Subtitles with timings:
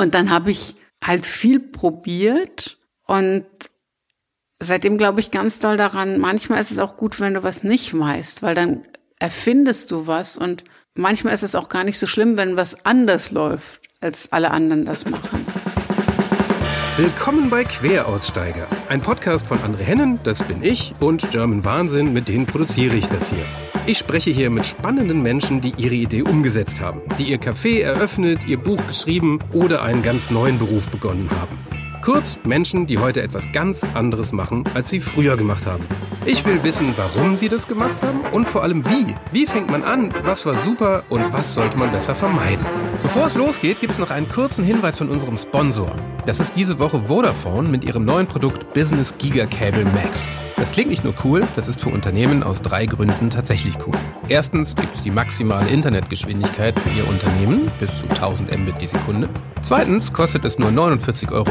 [0.00, 3.44] Und dann habe ich halt viel probiert und
[4.58, 7.92] seitdem glaube ich ganz doll daran, manchmal ist es auch gut, wenn du was nicht
[7.92, 8.86] weißt, weil dann
[9.18, 13.30] erfindest du was und manchmal ist es auch gar nicht so schlimm, wenn was anders
[13.30, 15.44] läuft, als alle anderen das machen.
[16.96, 22.28] Willkommen bei Queraussteiger, ein Podcast von André Hennen, das bin ich, und German Wahnsinn, mit
[22.28, 23.44] denen produziere ich das hier.
[23.86, 28.46] Ich spreche hier mit spannenden Menschen, die ihre Idee umgesetzt haben, die ihr Café eröffnet,
[28.46, 31.58] ihr Buch geschrieben oder einen ganz neuen Beruf begonnen haben.
[32.02, 35.84] Kurz Menschen, die heute etwas ganz anderes machen, als sie früher gemacht haben.
[36.24, 39.14] Ich will wissen, warum sie das gemacht haben und vor allem wie.
[39.32, 40.10] Wie fängt man an?
[40.22, 42.64] Was war super und was sollte man besser vermeiden?
[43.02, 45.94] Bevor es losgeht, gibt es noch einen kurzen Hinweis von unserem Sponsor.
[46.24, 50.30] Das ist diese Woche Vodafone mit ihrem neuen Produkt Business Giga Cable Max.
[50.56, 53.94] Das klingt nicht nur cool, das ist für Unternehmen aus drei Gründen tatsächlich cool.
[54.28, 59.28] Erstens gibt es die maximale Internetgeschwindigkeit für Ihr Unternehmen bis zu 1000 Mbit die Sekunde.
[59.62, 61.50] Zweitens kostet es nur 49,99 Euro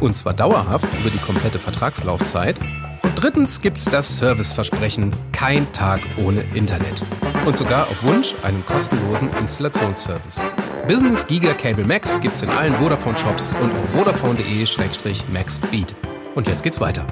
[0.00, 2.56] und zwar dauerhaft über die komplette Vertragslaufzeit.
[3.02, 7.02] Und drittens gibt es das Serviceversprechen kein Tag ohne Internet.
[7.46, 10.42] Und sogar auf Wunsch einen kostenlosen Installationsservice.
[10.86, 15.94] Business Giga Cable Max gibt's in allen Vodafone Shops und auf vodafone.de-maxspeed.
[16.34, 17.06] Und jetzt geht's weiter.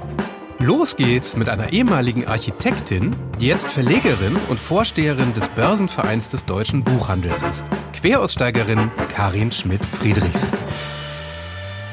[0.59, 6.83] Los geht's mit einer ehemaligen Architektin, die jetzt Verlegerin und Vorsteherin des Börsenvereins des deutschen
[6.83, 7.67] Buchhandels ist.
[7.93, 10.51] Queraussteigerin Karin Schmidt-Friedrichs.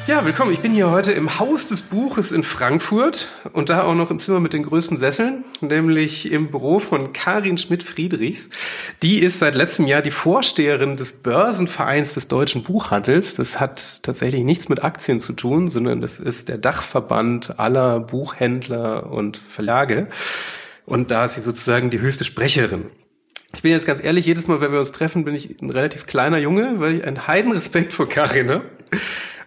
[0.07, 0.53] Ja, willkommen.
[0.53, 4.21] Ich bin hier heute im Haus des Buches in Frankfurt und da auch noch im
[4.21, 8.51] Zimmer mit den größten Sesseln, nämlich im Büro von Karin Schmidt-Friedrichs.
[9.03, 13.35] Die ist seit letztem Jahr die Vorsteherin des Börsenvereins des deutschen Buchhandels.
[13.35, 19.11] Das hat tatsächlich nichts mit Aktien zu tun, sondern das ist der Dachverband aller Buchhändler
[19.11, 20.09] und Verlage.
[20.85, 22.89] Und da ist sie sozusagen die höchste Sprecherin.
[23.55, 26.05] Ich bin jetzt ganz ehrlich, jedes Mal, wenn wir uns treffen, bin ich ein relativ
[26.05, 28.65] kleiner Junge, weil ich einen Heidenrespekt vor Karin habe.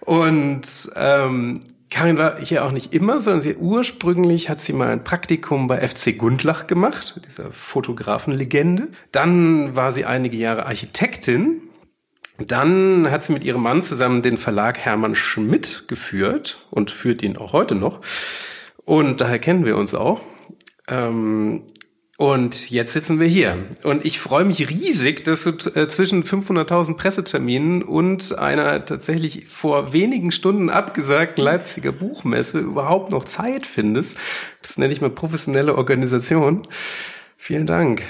[0.08, 0.61] Und
[0.95, 5.67] ähm, Karin war hier auch nicht immer, sondern sie ursprünglich hat sie mal ein Praktikum
[5.67, 8.87] bei FC Gundlach gemacht, dieser Fotografenlegende.
[9.11, 11.61] Dann war sie einige Jahre Architektin.
[12.37, 17.36] Dann hat sie mit ihrem Mann zusammen den Verlag Hermann Schmidt geführt und führt ihn
[17.36, 17.99] auch heute noch.
[18.86, 20.21] Und daher kennen wir uns auch.
[20.87, 21.64] Ähm,
[22.17, 23.58] und jetzt sitzen wir hier.
[23.83, 29.94] Und ich freue mich riesig, dass du äh, zwischen 500.000 Presseterminen und einer tatsächlich vor
[29.94, 34.17] wenigen Stunden abgesagten Leipziger Buchmesse überhaupt noch Zeit findest.
[34.64, 36.67] Das nenne ich mal professionelle Organisation.
[37.38, 38.02] Vielen Dank.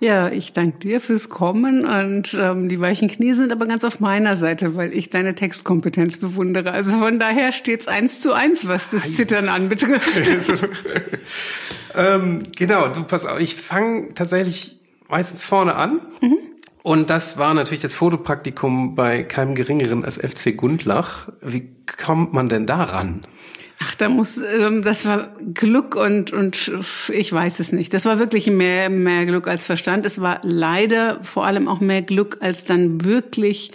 [0.00, 4.00] Ja, ich danke dir fürs Kommen und ähm, die weichen Knie sind aber ganz auf
[4.00, 6.72] meiner Seite, weil ich deine Textkompetenz bewundere.
[6.72, 10.20] Also von daher steht's eins zu eins, was das Zittern anbetrifft.
[11.94, 14.78] ähm, genau, du pass auf, ich fange tatsächlich
[15.08, 16.00] meistens vorne an.
[16.20, 16.38] Mhm.
[16.82, 21.28] Und das war natürlich das Fotopraktikum bei keinem Geringeren als FC Gundlach.
[21.40, 23.26] Wie kommt man denn daran?
[23.86, 26.72] Ach, da muss, ähm, das war Glück und, und
[27.12, 27.92] ich weiß es nicht.
[27.92, 30.06] Das war wirklich mehr, mehr Glück als Verstand.
[30.06, 33.72] Es war leider vor allem auch mehr Glück als dann wirklich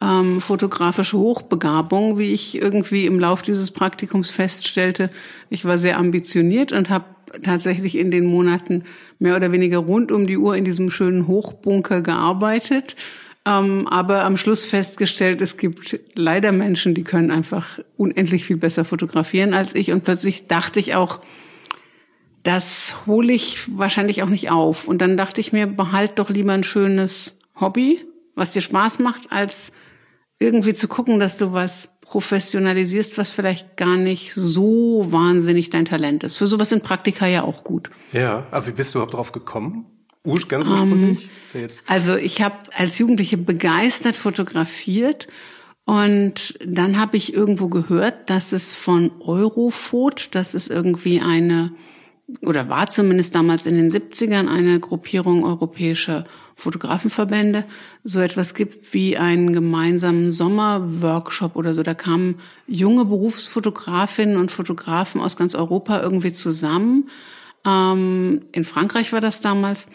[0.00, 5.10] ähm, fotografische Hochbegabung, wie ich irgendwie im Lauf dieses Praktikums feststellte.
[5.48, 7.06] Ich war sehr ambitioniert und habe
[7.42, 8.84] tatsächlich in den Monaten
[9.18, 12.94] mehr oder weniger rund um die Uhr in diesem schönen Hochbunker gearbeitet
[13.50, 18.84] ähm, aber am Schluss festgestellt, es gibt leider Menschen, die können einfach unendlich viel besser
[18.84, 19.90] fotografieren als ich.
[19.90, 21.20] Und plötzlich dachte ich auch,
[22.42, 24.86] das hole ich wahrscheinlich auch nicht auf.
[24.86, 29.32] Und dann dachte ich mir, behalt doch lieber ein schönes Hobby, was dir Spaß macht,
[29.32, 29.72] als
[30.38, 36.24] irgendwie zu gucken, dass du was professionalisierst, was vielleicht gar nicht so wahnsinnig dein Talent
[36.24, 36.36] ist.
[36.36, 37.90] Für sowas sind Praktika ja auch gut.
[38.12, 39.86] Ja, aber wie bist du überhaupt drauf gekommen?
[40.24, 41.30] Ganz ursprünglich?
[41.54, 45.28] Um, also ich habe als Jugendliche begeistert fotografiert
[45.86, 51.72] und dann habe ich irgendwo gehört, dass es von Eurofot, das ist irgendwie eine,
[52.42, 57.64] oder war zumindest damals in den 70ern eine Gruppierung europäischer Fotografenverbände,
[58.04, 61.82] so etwas gibt wie einen gemeinsamen Sommerworkshop oder so.
[61.82, 62.38] Da kamen
[62.68, 67.08] junge Berufsfotografinnen und Fotografen aus ganz Europa irgendwie zusammen
[67.64, 69.86] ähm, in Frankreich war das damals.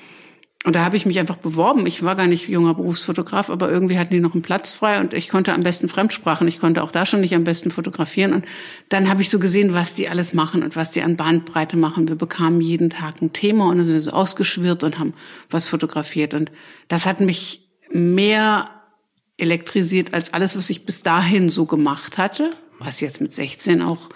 [0.65, 1.85] Und da habe ich mich einfach beworben.
[1.85, 5.13] Ich war gar nicht junger Berufsfotograf, aber irgendwie hatten die noch einen Platz frei und
[5.13, 6.47] ich konnte am besten Fremdsprachen.
[6.47, 8.33] Ich konnte auch da schon nicht am besten fotografieren.
[8.33, 8.45] Und
[8.89, 12.07] dann habe ich so gesehen, was die alles machen und was die an Bandbreite machen.
[12.07, 15.13] Wir bekamen jeden Tag ein Thema und dann sind wir so ausgeschwirrt und haben
[15.51, 16.33] was fotografiert.
[16.33, 16.51] Und
[16.87, 18.71] das hat mich mehr
[19.37, 24.09] elektrisiert als alles, was ich bis dahin so gemacht hatte, was jetzt mit 16 auch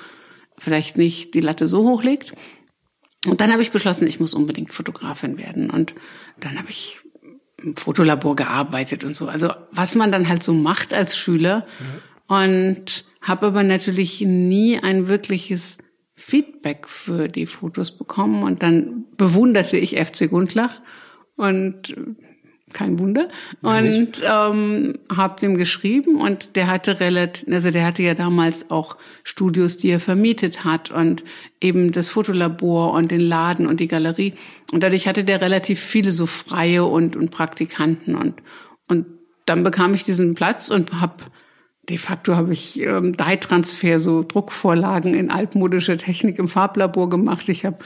[0.58, 2.34] vielleicht nicht die Latte so hoch legt.
[3.26, 5.70] Und dann habe ich beschlossen, ich muss unbedingt Fotografin werden.
[5.70, 5.94] Und
[6.40, 7.00] dann habe ich
[7.58, 9.28] im Fotolabor gearbeitet und so.
[9.28, 11.68] Also was man dann halt so macht als Schüler.
[11.80, 12.36] Mhm.
[12.36, 15.78] Und habe aber natürlich nie ein wirkliches
[16.16, 18.44] Feedback für die Fotos bekommen.
[18.44, 20.82] Und dann bewunderte ich FC Gundlach
[21.36, 21.96] und
[22.74, 23.30] kein Wunder.
[23.62, 28.98] Und ähm, habe dem geschrieben und der hatte relativ, also der hatte ja damals auch
[29.24, 31.24] Studios, die er vermietet hat und
[31.62, 34.34] eben das Fotolabor und den Laden und die Galerie.
[34.72, 38.42] Und dadurch hatte der relativ viele so Freie und, und Praktikanten und
[38.90, 39.06] und
[39.46, 41.24] dann bekam ich diesen Platz und habe
[41.90, 47.50] de facto habe ich ähm, Dye-Transfer, so Druckvorlagen in altmodischer Technik im Farblabor gemacht.
[47.50, 47.78] Ich habe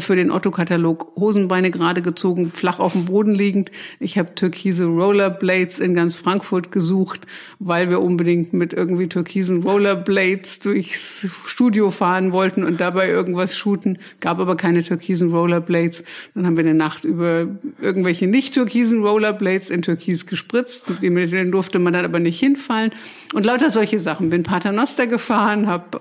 [0.00, 3.70] für den Otto-Katalog Hosenbeine gerade gezogen, flach auf dem Boden liegend.
[4.00, 7.20] Ich habe türkise Rollerblades in ganz Frankfurt gesucht,
[7.60, 13.98] weil wir unbedingt mit irgendwie türkisen Rollerblades durchs Studio fahren wollten und dabei irgendwas shooten.
[14.20, 16.02] Gab aber keine türkisen Rollerblades.
[16.34, 17.46] Dann haben wir eine Nacht über
[17.80, 21.00] irgendwelche nicht türkisen Rollerblades in Türkis gespritzt.
[21.00, 22.92] Mit denen durfte man dann aber nicht hinfallen.
[23.32, 24.30] Und lauter solche Sachen.
[24.30, 26.00] Bin Paternoster gefahren, habe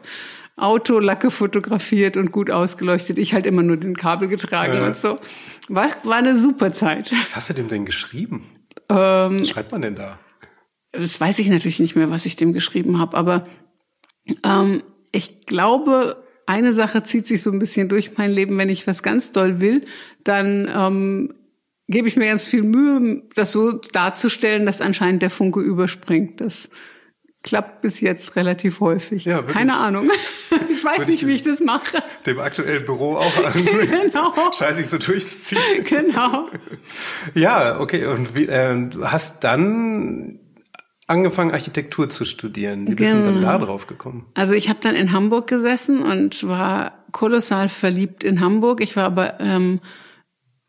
[0.55, 3.17] Autolacke fotografiert und gut ausgeleuchtet.
[3.17, 4.81] Ich halt immer nur den Kabel getragen äh.
[4.81, 5.19] und so.
[5.67, 7.11] War, war eine super Zeit.
[7.11, 8.45] Was hast du dem denn geschrieben?
[8.89, 10.19] Ähm, was schreibt man denn da?
[10.91, 13.45] Das weiß ich natürlich nicht mehr, was ich dem geschrieben habe, aber
[14.43, 14.83] ähm,
[15.13, 18.57] ich glaube, eine Sache zieht sich so ein bisschen durch mein Leben.
[18.57, 19.85] Wenn ich was ganz doll will,
[20.23, 21.33] dann ähm,
[21.87, 26.41] gebe ich mir ganz viel Mühe, das so darzustellen, dass anscheinend der Funke überspringt.
[26.41, 26.69] Das
[27.43, 29.25] klappt bis jetzt relativ häufig.
[29.25, 30.09] Ja, Keine Ahnung.
[30.69, 32.03] Ich weiß nicht, wie ich das mache.
[32.25, 33.87] Dem aktuellen Büro auch ansehen.
[34.11, 34.33] genau.
[34.51, 35.59] Scheiße, ich so durchziehen.
[35.83, 36.49] Genau.
[37.35, 38.07] Ja, okay.
[38.07, 40.39] Und wie, äh, du hast dann
[41.07, 42.87] angefangen, Architektur zu studieren.
[42.87, 43.31] Wie bist du genau.
[43.31, 44.25] dann da drauf gekommen?
[44.33, 48.81] Also ich habe dann in Hamburg gesessen und war kolossal verliebt in Hamburg.
[48.81, 49.81] Ich war aber ähm,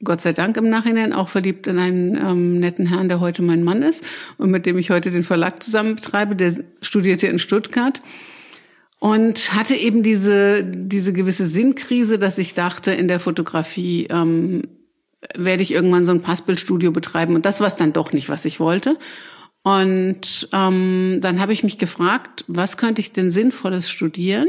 [0.05, 3.63] Gott sei Dank im Nachhinein auch verliebt in einen ähm, netten Herrn, der heute mein
[3.63, 4.05] Mann ist
[4.37, 6.35] und mit dem ich heute den Verlag zusammen betreibe.
[6.35, 8.01] Der studierte in Stuttgart
[8.99, 14.63] und hatte eben diese, diese gewisse Sinnkrise, dass ich dachte, in der Fotografie ähm,
[15.37, 17.35] werde ich irgendwann so ein Passbildstudio betreiben.
[17.35, 18.99] Und das war es dann doch nicht, was ich wollte.
[19.63, 24.49] Und ähm, dann habe ich mich gefragt, was könnte ich denn Sinnvolles studieren?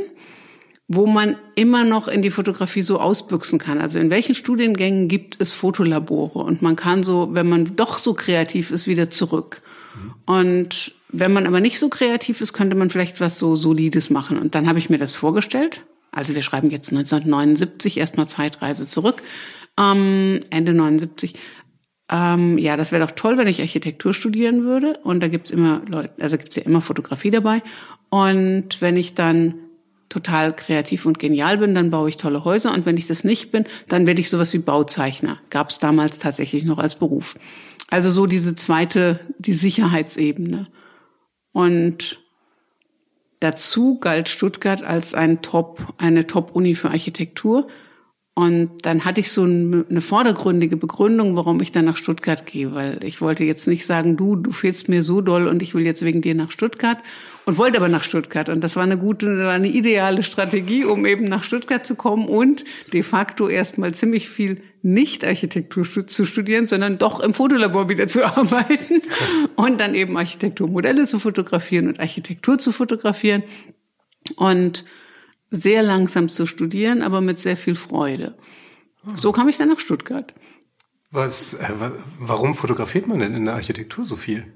[0.88, 3.80] Wo man immer noch in die Fotografie so ausbüchsen kann.
[3.80, 8.14] Also in welchen Studiengängen gibt es Fotolabore und man kann so, wenn man doch so
[8.14, 9.62] kreativ ist, wieder zurück.
[10.26, 14.40] Und wenn man aber nicht so kreativ ist, könnte man vielleicht was so Solides machen.
[14.40, 15.82] Und dann habe ich mir das vorgestellt.
[16.12, 19.24] Also wir schreiben jetzt 1979 erstmal Zeitreise zurück,
[19.80, 21.36] ähm, Ende 79.
[22.10, 25.00] Ähm, ja, das wäre doch toll, wenn ich Architektur studieren würde.
[25.04, 27.64] Und da gibt's immer Leute, also gibt's ja immer Fotografie dabei.
[28.10, 29.56] Und wenn ich dann
[30.10, 33.52] total kreativ und genial bin, dann baue ich tolle Häuser und wenn ich das nicht
[33.52, 35.40] bin, dann werde ich sowas wie Bauzeichner.
[35.50, 37.36] Gab es damals tatsächlich noch als Beruf.
[37.90, 40.68] Also so diese zweite, die Sicherheitsebene.
[41.52, 42.20] Und
[43.40, 47.68] dazu galt Stuttgart als ein Top, eine Top-Uni für Architektur.
[48.36, 53.04] Und dann hatte ich so eine vordergründige Begründung, warum ich dann nach Stuttgart gehe, weil
[53.04, 56.04] ich wollte jetzt nicht sagen, du, du fehlst mir so doll und ich will jetzt
[56.04, 56.98] wegen dir nach Stuttgart
[57.46, 58.50] und wollte aber nach Stuttgart.
[58.50, 62.28] Und das war eine gute, war eine ideale Strategie, um eben nach Stuttgart zu kommen
[62.28, 68.08] und de facto erstmal ziemlich viel nicht Architektur zu studieren, sondern doch im Fotolabor wieder
[68.08, 69.04] zu arbeiten
[69.56, 73.44] und dann eben Architekturmodelle zu fotografieren und Architektur zu fotografieren.
[74.38, 74.86] Und
[75.54, 78.36] sehr langsam zu studieren, aber mit sehr viel Freude.
[79.14, 80.34] So kam ich dann nach Stuttgart.
[81.12, 81.70] Was, äh,
[82.20, 84.52] warum fotografiert man denn in der Architektur so viel?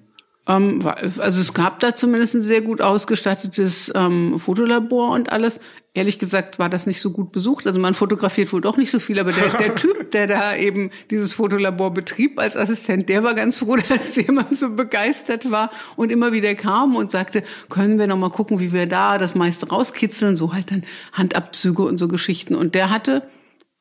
[0.48, 0.82] Ähm,
[1.18, 5.60] also es gab da zumindest ein sehr gut ausgestattetes ähm, Fotolabor und alles.
[5.98, 7.66] Ehrlich gesagt war das nicht so gut besucht.
[7.66, 10.92] Also man fotografiert wohl doch nicht so viel, aber der, der Typ, der da eben
[11.10, 16.12] dieses Fotolabor betrieb als Assistent, der war ganz froh, dass jemand so begeistert war und
[16.12, 19.70] immer wieder kam und sagte, können wir noch mal gucken, wie wir da das meiste
[19.70, 22.54] rauskitzeln, so halt dann Handabzüge und so Geschichten.
[22.54, 23.24] Und der hatte,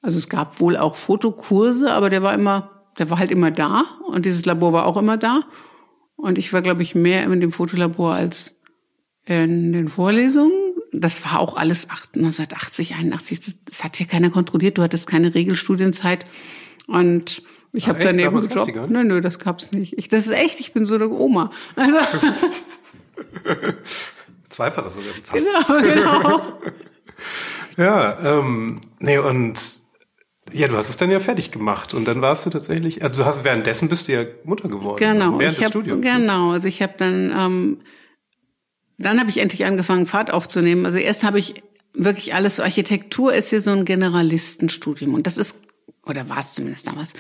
[0.01, 3.85] also es gab wohl auch Fotokurse, aber der war immer, der war halt immer da
[4.09, 5.43] und dieses Labor war auch immer da.
[6.17, 8.59] Und ich war, glaube ich, mehr in dem Fotolabor als
[9.27, 10.56] in den Vorlesungen.
[11.01, 13.41] Das war auch alles 1980, 81.
[13.41, 14.79] Das, das hat hier keiner kontrolliert.
[14.79, 16.25] Du hattest keine Regelstudienzeit.
[16.87, 18.91] Und ich habe daneben gejobbt.
[18.91, 19.99] Nö, nö, das gab's nicht.
[19.99, 21.51] Ich, das ist echt, ich bin so eine Oma.
[21.75, 21.97] Also
[24.49, 25.47] Zweifaches sogar fast.
[25.47, 26.43] Genau, genau.
[27.77, 29.61] ja, ähm, nee, und
[30.53, 33.27] ja, du hast es dann ja fertig gemacht und dann warst du tatsächlich, also du
[33.27, 34.99] hast währenddessen bist du ja Mutter geworden.
[34.99, 36.03] Genau, während des hab, Studiums.
[36.03, 36.13] Ne?
[36.13, 37.79] Genau, also ich habe dann, ähm,
[38.99, 40.87] dann habe ich endlich angefangen Fahrt aufzunehmen.
[40.87, 41.63] Also erst habe ich
[41.93, 45.57] wirklich alles, Architektur ist hier so ein Generalistenstudium und das ist
[46.05, 47.15] Oder war es zumindest damals.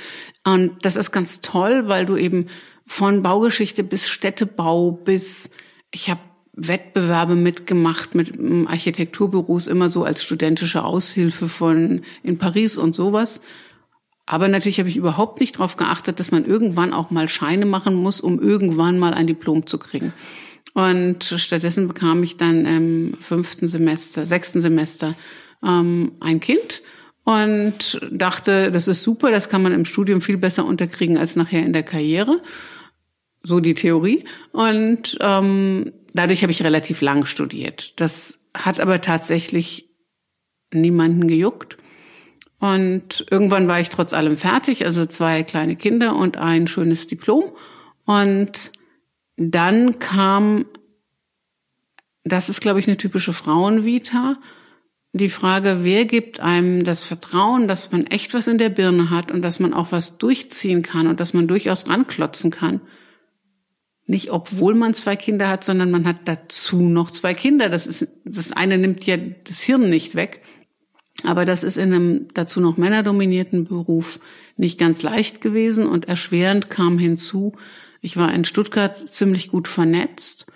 [0.44, 2.46] Und das ist ganz toll, weil du eben
[2.86, 5.50] von Baugeschichte bis Städtebau bis,
[5.90, 6.20] ich habe
[6.52, 13.40] Wettbewerbe mitgemacht mit Architekturbüros, immer so als studentische Aushilfe von in Paris und sowas.
[14.24, 17.94] Aber natürlich habe ich überhaupt nicht darauf geachtet, dass man irgendwann auch mal Scheine machen
[17.94, 20.12] muss, um irgendwann mal ein Diplom zu kriegen.
[20.76, 25.14] Und stattdessen bekam ich dann im fünften Semester, sechsten Semester
[25.66, 26.82] ähm, ein Kind
[27.24, 31.64] und dachte, das ist super, das kann man im Studium viel besser unterkriegen als nachher
[31.64, 32.42] in der Karriere.
[33.42, 34.24] So die Theorie.
[34.52, 37.98] Und ähm, dadurch habe ich relativ lang studiert.
[37.98, 39.88] Das hat aber tatsächlich
[40.74, 41.78] niemanden gejuckt.
[42.58, 47.44] Und irgendwann war ich trotz allem fertig, also zwei kleine Kinder und ein schönes Diplom.
[48.04, 48.72] Und
[49.36, 50.66] dann kam,
[52.24, 54.38] das ist, glaube ich, eine typische Frauenvita,
[55.12, 59.30] die Frage, wer gibt einem das Vertrauen, dass man echt was in der Birne hat
[59.30, 62.80] und dass man auch was durchziehen kann und dass man durchaus ranklotzen kann.
[64.06, 67.68] Nicht obwohl man zwei Kinder hat, sondern man hat dazu noch zwei Kinder.
[67.68, 70.42] Das ist, das eine nimmt ja das Hirn nicht weg.
[71.24, 74.20] Aber das ist in einem dazu noch männerdominierten Beruf
[74.56, 77.54] nicht ganz leicht gewesen und erschwerend kam hinzu,
[78.06, 80.46] ich war in Stuttgart ziemlich gut vernetzt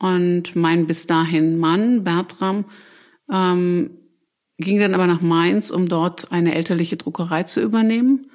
[0.00, 2.64] und mein bis dahin Mann, Bertram,
[3.32, 3.90] ähm,
[4.58, 8.26] ging dann aber nach Mainz, um dort eine elterliche Druckerei zu übernehmen.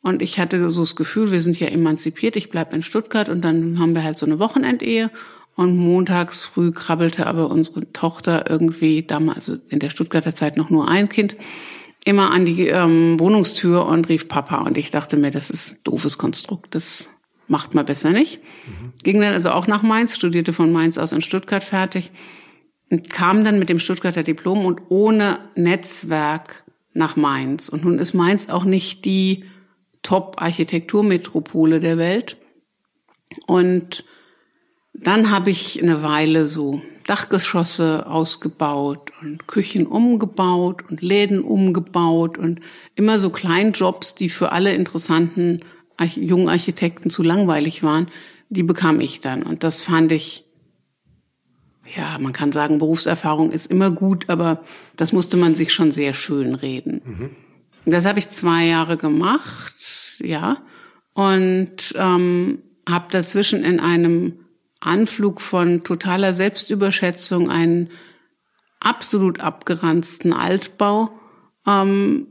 [0.00, 3.42] Und ich hatte so das Gefühl, wir sind ja emanzipiert, ich bleib in Stuttgart und
[3.42, 5.10] dann haben wir halt so eine Wochenendehe.
[5.54, 10.70] Und montags früh krabbelte aber unsere Tochter irgendwie, damals also in der Stuttgarter Zeit noch
[10.70, 11.36] nur ein Kind,
[12.06, 14.62] immer an die ähm, Wohnungstür und rief Papa.
[14.62, 17.10] Und ich dachte mir, das ist ein doofes Konstrukt, das
[17.48, 18.40] macht man besser nicht.
[18.66, 18.92] Mhm.
[19.02, 22.10] Ging dann also auch nach Mainz, studierte von Mainz aus in Stuttgart fertig
[22.90, 27.68] und kam dann mit dem Stuttgarter Diplom und ohne Netzwerk nach Mainz.
[27.68, 29.44] Und nun ist Mainz auch nicht die
[30.02, 32.36] Top-Architekturmetropole der Welt.
[33.46, 34.04] Und
[34.92, 42.60] dann habe ich eine Weile so Dachgeschosse ausgebaut und Küchen umgebaut und Läden umgebaut und
[42.94, 45.60] immer so Kleinjobs, die für alle interessanten
[46.00, 48.08] jungen Architekten zu langweilig waren,
[48.48, 49.42] die bekam ich dann.
[49.42, 50.44] Und das fand ich
[51.96, 54.62] ja, man kann sagen, Berufserfahrung ist immer gut, aber
[54.96, 57.02] das musste man sich schon sehr schön reden.
[57.04, 57.30] Mhm.
[57.84, 59.74] Das habe ich zwei Jahre gemacht,
[60.18, 60.62] ja,
[61.12, 64.38] und ähm, habe dazwischen in einem
[64.80, 67.90] Anflug von totaler Selbstüberschätzung einen
[68.80, 71.10] absolut abgeranzten Altbau
[71.66, 72.26] ähm,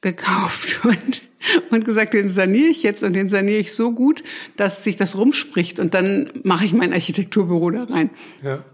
[0.00, 1.22] gekauft und,
[1.70, 4.22] und gesagt, den saniere ich jetzt und den saniere ich so gut,
[4.56, 8.10] dass sich das rumspricht und dann mache ich mein Architekturbüro da rein.
[8.42, 8.64] Ja.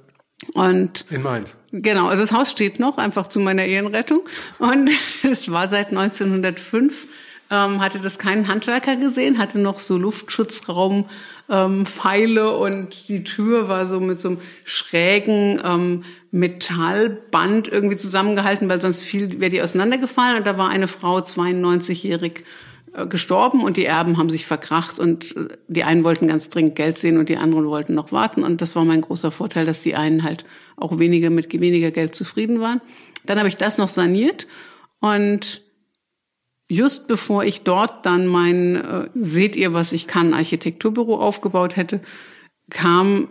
[0.54, 1.56] Und in Mainz.
[1.72, 4.20] Genau, also das Haus steht noch, einfach zu meiner Ehrenrettung.
[4.58, 4.90] Und
[5.22, 7.06] es war seit 1905,
[7.50, 11.06] ähm, hatte das keinen Handwerker gesehen, hatte noch so Luftschutzraum,
[11.48, 18.68] ähm, Pfeile und die Tür war so mit so einem schrägen ähm, Metallband irgendwie zusammengehalten,
[18.68, 20.36] weil sonst viel wäre die auseinandergefallen.
[20.36, 22.44] Und da war eine Frau 92-jährig
[22.92, 26.76] äh, gestorben und die Erben haben sich verkracht und äh, die einen wollten ganz dringend
[26.76, 29.82] Geld sehen und die anderen wollten noch warten und das war mein großer Vorteil, dass
[29.82, 30.44] die einen halt
[30.76, 32.80] auch weniger mit weniger Geld zufrieden waren.
[33.24, 34.46] Dann habe ich das noch saniert
[35.00, 35.62] und
[36.68, 42.00] just bevor ich dort dann mein äh, seht ihr was ich kann Architekturbüro aufgebaut hätte,
[42.70, 43.28] kam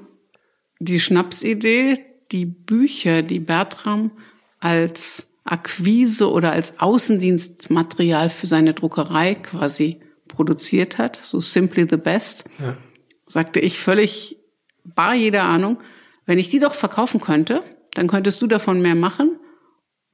[0.80, 2.00] die Schnapsidee,
[2.32, 4.12] die Bücher, die Bertram
[4.60, 12.44] als Akquise oder als Außendienstmaterial für seine Druckerei quasi produziert hat, so Simply the Best,
[12.60, 12.78] ja.
[13.26, 14.38] sagte ich völlig
[14.84, 15.78] bar jeder Ahnung,
[16.26, 17.64] wenn ich die doch verkaufen könnte,
[17.94, 19.40] dann könntest du davon mehr machen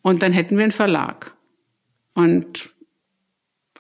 [0.01, 1.35] und dann hätten wir einen Verlag.
[2.13, 2.72] Und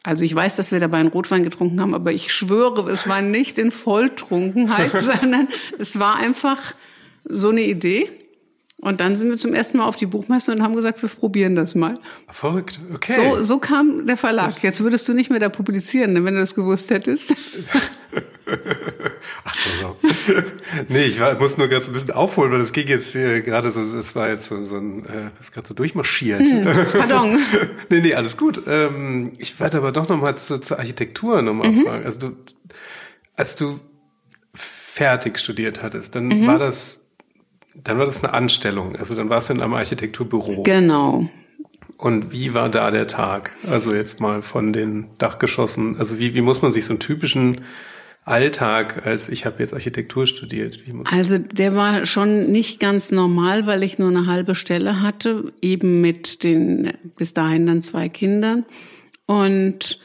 [0.03, 3.21] also ich weiß, dass wir dabei einen Rotwein getrunken haben, aber ich schwöre, es war
[3.21, 5.47] nicht in Volltrunkenheit, sondern
[5.79, 6.73] es war einfach
[7.23, 8.09] so eine Idee.
[8.83, 11.55] Und dann sind wir zum ersten Mal auf die Buchmesse und haben gesagt, wir probieren
[11.55, 11.99] das mal.
[12.29, 13.13] Verrückt, okay.
[13.15, 14.47] So, so kam der Verlag.
[14.47, 17.33] Das Jetzt würdest du nicht mehr da publizieren, ne, wenn du das gewusst hättest.
[19.45, 19.95] Ach du so.
[20.89, 23.71] nee, ich war, muss nur ganz ein bisschen aufholen, weil das ging jetzt hier gerade
[23.71, 26.41] so, das war jetzt so, so ein, äh, ist gerade so durchmarschiert.
[26.41, 27.39] Hm, pardon.
[27.89, 28.63] nee, nee, alles gut.
[28.67, 31.85] Ähm, ich werde aber doch nochmal zu, zur Architektur nochmal mhm.
[31.85, 32.05] fragen.
[32.05, 32.35] Also du,
[33.37, 33.79] als du
[34.53, 36.47] fertig studiert hattest, dann mhm.
[36.47, 37.02] war das
[37.75, 38.95] dann war das eine Anstellung.
[38.95, 40.63] Also dann warst du in einem Architekturbüro.
[40.63, 41.29] Genau.
[41.97, 43.55] Und wie war da der Tag?
[43.67, 45.97] Also jetzt mal von den Dachgeschossen.
[45.97, 47.61] Also wie, wie muss man sich so einen typischen
[48.25, 50.79] Alltag, als ich habe jetzt Architektur studiert?
[51.05, 55.99] also der war schon nicht ganz normal, weil ich nur eine halbe Stelle hatte, eben
[55.99, 58.65] mit den bis dahin dann zwei Kindern.
[59.25, 59.99] Und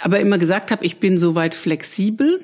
[0.00, 2.40] aber immer gesagt habe, ich bin soweit flexibel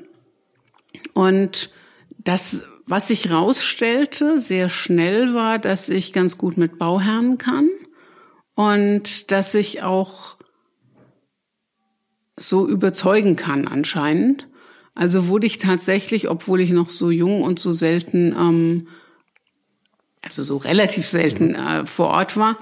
[1.12, 1.70] und
[2.18, 7.68] das, was sich rausstellte, sehr schnell war, dass ich ganz gut mit Bauherren kann
[8.54, 10.36] und dass ich auch
[12.36, 14.48] so überzeugen kann anscheinend.
[14.94, 18.88] Also wurde ich tatsächlich, obwohl ich noch so jung und so selten, ähm,
[20.22, 22.58] also so relativ selten äh, vor Ort war,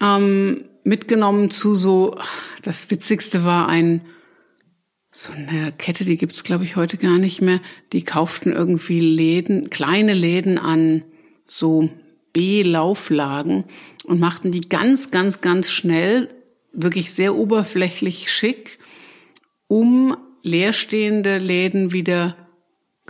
[0.00, 2.18] ähm, mitgenommen zu so,
[2.62, 4.02] das Witzigste war ein,
[5.10, 7.60] so eine Kette, die gibt's glaube ich heute gar nicht mehr.
[7.92, 11.02] Die kauften irgendwie Läden, kleine Läden an
[11.46, 11.90] so
[12.32, 13.64] B-Lauflagen
[14.04, 16.28] und machten die ganz, ganz, ganz schnell,
[16.72, 18.78] wirklich sehr oberflächlich schick,
[19.66, 22.36] um leerstehende Läden wieder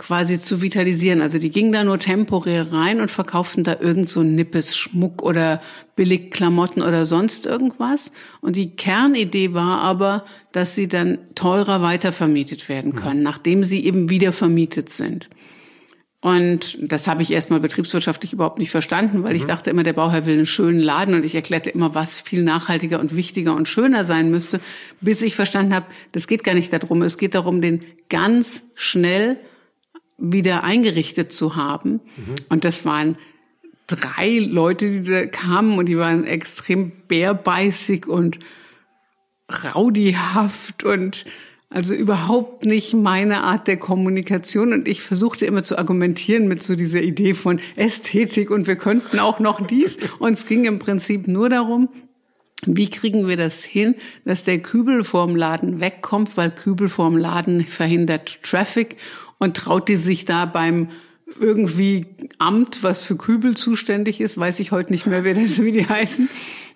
[0.01, 1.21] quasi zu vitalisieren.
[1.21, 5.61] Also die gingen da nur temporär rein und verkauften da irgend so nippes Schmuck oder
[5.95, 8.11] Billigklamotten oder sonst irgendwas.
[8.41, 13.25] Und die Kernidee war aber, dass sie dann teurer weitervermietet werden können, mhm.
[13.25, 15.29] nachdem sie eben wieder vermietet sind.
[16.19, 19.37] Und das habe ich erstmal betriebswirtschaftlich überhaupt nicht verstanden, weil mhm.
[19.37, 22.41] ich dachte immer, der Bauherr will einen schönen Laden und ich erklärte immer, was viel
[22.41, 24.61] nachhaltiger und wichtiger und schöner sein müsste,
[24.99, 27.03] bis ich verstanden habe, das geht gar nicht darum.
[27.03, 29.37] Es geht darum, den ganz schnell
[30.21, 31.93] wieder eingerichtet zu haben.
[32.15, 32.35] Mhm.
[32.49, 33.17] Und das waren
[33.87, 38.39] drei Leute, die da kamen und die waren extrem bärbeißig und
[39.51, 41.25] raudihaft und
[41.69, 44.73] also überhaupt nicht meine Art der Kommunikation.
[44.73, 49.19] Und ich versuchte immer zu argumentieren mit so dieser Idee von Ästhetik und wir könnten
[49.19, 49.97] auch noch dies.
[50.19, 51.87] Und es ging im Prinzip nur darum,
[52.65, 57.65] wie kriegen wir das hin, dass der Kübel vorm Laden wegkommt, weil Kübel vorm Laden
[57.65, 58.97] verhindert Traffic
[59.41, 60.89] und traut die sich da beim
[61.39, 62.05] irgendwie
[62.37, 65.87] Amt, was für Kübel zuständig ist, weiß ich heute nicht mehr, wer das, wie die
[65.87, 66.29] heißen,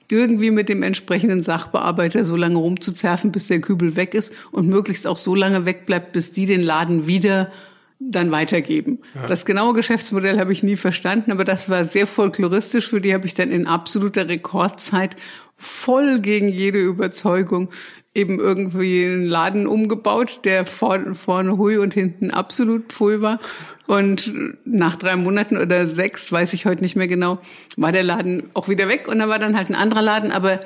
[0.10, 5.06] irgendwie mit dem entsprechenden Sachbearbeiter so lange rumzuzerfen, bis der Kübel weg ist und möglichst
[5.06, 7.52] auch so lange wegbleibt, bis die den Laden wieder
[8.00, 8.98] dann weitergeben.
[9.14, 9.28] Ja.
[9.28, 12.90] Das genaue Geschäftsmodell habe ich nie verstanden, aber das war sehr folkloristisch.
[12.90, 15.16] Für die habe ich dann in absoluter Rekordzeit
[15.56, 17.70] voll gegen jede Überzeugung
[18.16, 23.40] eben irgendwie einen Laden umgebaut, der vorne, vorne hui und hinten absolut pfui war.
[23.88, 24.34] Und
[24.66, 27.40] nach drei Monaten oder sechs, weiß ich heute nicht mehr genau,
[27.76, 30.62] war der Laden auch wieder weg und da war dann halt ein anderer Laden, aber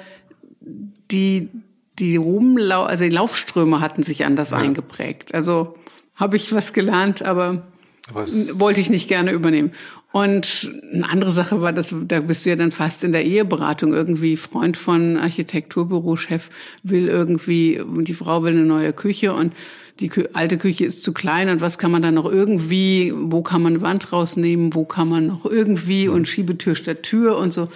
[1.11, 1.49] die,
[1.97, 4.57] die Rumlau, also die Laufströme hatten sich anders ja.
[4.57, 5.33] eingeprägt.
[5.33, 5.75] Also
[6.15, 7.63] habe ich was gelernt, aber, aber
[8.13, 9.71] wollte ich nicht gerne übernehmen.
[10.11, 13.93] Und eine andere Sache war, dass da bist du ja dann fast in der Eheberatung
[13.93, 16.49] irgendwie Freund von Architekturbürochef
[16.81, 19.53] will irgendwie die Frau will eine neue Küche und
[19.99, 23.61] die alte Küche ist zu klein und was kann man da noch irgendwie, wo kann
[23.61, 27.69] man eine Wand rausnehmen, wo kann man noch irgendwie und Schiebetür statt Tür und so.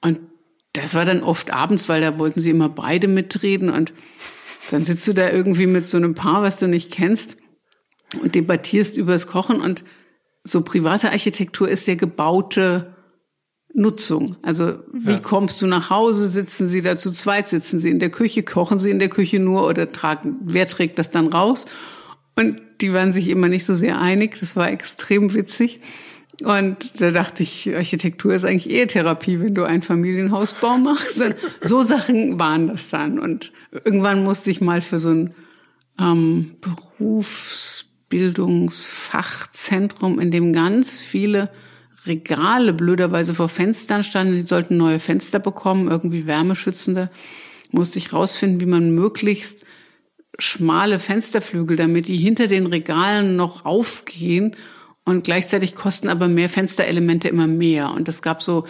[0.00, 0.20] Und
[0.74, 3.92] das war dann oft abends, weil da wollten sie immer beide mitreden und
[4.70, 7.37] dann sitzt du da irgendwie mit so einem Paar, was du nicht kennst
[8.22, 9.84] und debattierst übers Kochen und
[10.44, 12.94] so private Architektur ist ja gebaute
[13.74, 14.36] Nutzung.
[14.42, 15.18] Also wie ja.
[15.18, 16.28] kommst du nach Hause?
[16.28, 17.48] Sitzen Sie da zu zweit?
[17.48, 18.42] Sitzen Sie in der Küche?
[18.42, 20.36] Kochen Sie in der Küche nur oder tragen?
[20.42, 21.66] Wer trägt das dann raus?
[22.34, 24.38] Und die waren sich immer nicht so sehr einig.
[24.40, 25.80] Das war extrem witzig.
[26.42, 31.20] Und da dachte ich, Architektur ist eigentlich eher Therapie, wenn du ein Familienhausbau machst.
[31.20, 33.18] Und so Sachen waren das dann.
[33.18, 33.52] Und
[33.84, 35.34] irgendwann musste ich mal für so ein
[36.00, 41.50] ähm, Berufs Bildungsfachzentrum, in dem ganz viele
[42.06, 44.34] Regale blöderweise vor Fenstern standen.
[44.34, 47.10] Die sollten neue Fenster bekommen, irgendwie wärmeschützende.
[47.70, 49.64] Musste ich rausfinden, wie man möglichst
[50.38, 54.56] schmale Fensterflügel, damit die hinter den Regalen noch aufgehen
[55.04, 57.92] und gleichzeitig kosten aber mehr Fensterelemente immer mehr.
[57.92, 58.66] Und es gab so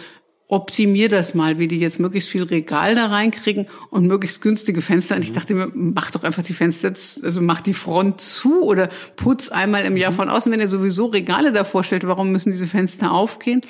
[0.49, 5.15] optimier das mal, wie die jetzt möglichst viel Regal da reinkriegen und möglichst günstige Fenster.
[5.15, 8.89] Und ich dachte mir, mach doch einfach die Fenster, also mach die Front zu oder
[9.15, 10.15] putz einmal im Jahr mhm.
[10.15, 10.51] von außen.
[10.51, 13.61] Wenn ihr sowieso Regale davor stellt, warum müssen diese Fenster aufgehen?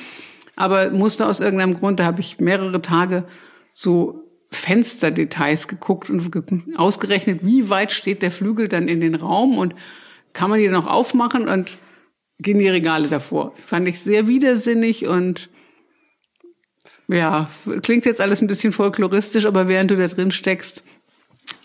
[0.56, 3.26] Aber musste aus irgendeinem Grund, da habe ich mehrere Tage
[3.74, 9.76] so Fensterdetails geguckt und ausgerechnet, wie weit steht der Flügel dann in den Raum und
[10.32, 11.78] kann man die noch aufmachen und
[12.40, 13.54] gehen die Regale davor.
[13.58, 15.50] Fand ich sehr widersinnig und
[17.10, 17.50] ja,
[17.82, 20.84] klingt jetzt alles ein bisschen folkloristisch, aber während du da drin steckst,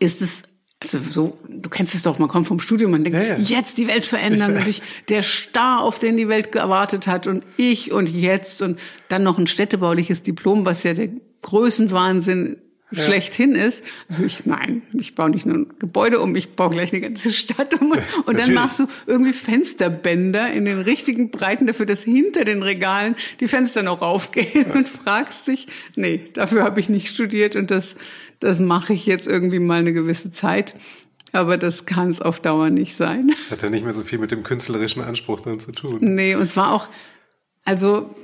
[0.00, 0.42] ist es
[0.80, 3.38] also so, du kennst es doch, man kommt vom Studium, man denkt, ja, ja.
[3.38, 7.42] jetzt die Welt verändern und ich, der Star, auf den die Welt gewartet hat und
[7.57, 8.78] ich und jetzt und
[9.09, 11.09] dann noch ein städtebauliches Diplom, was ja der
[11.40, 12.59] Größenwahnsinn
[12.94, 13.04] ja.
[13.04, 13.85] schlechthin ist.
[14.09, 17.33] Also ich, nein, ich baue nicht nur ein Gebäude um, ich baue gleich eine ganze
[17.33, 17.92] Stadt um.
[18.26, 23.16] Und dann machst du irgendwie Fensterbänder in den richtigen Breiten dafür, dass hinter den Regalen
[23.40, 27.96] die Fenster noch raufgehen und fragst dich, nee, dafür habe ich nicht studiert und das,
[28.40, 30.74] das mache ich jetzt irgendwie mal eine gewisse Zeit.
[31.33, 33.28] Aber das kann es auf Dauer nicht sein.
[33.28, 35.98] Das hat ja nicht mehr so viel mit dem künstlerischen Anspruch dann zu tun.
[36.00, 36.88] Nee, und es war auch,
[37.64, 38.14] also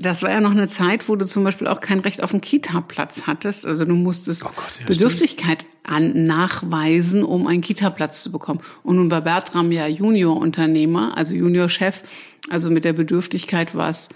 [0.00, 2.40] das war ja noch eine Zeit, wo du zum Beispiel auch kein Recht auf einen
[2.40, 3.66] Kita-Platz hattest.
[3.66, 8.60] Also du musstest oh Gott, ja, Bedürftigkeit an, nachweisen, um einen Kita-Platz zu bekommen.
[8.82, 12.02] Und nun war Bertram ja Junior-Unternehmer, also Junior-Chef.
[12.48, 14.08] Also mit der Bedürftigkeit war es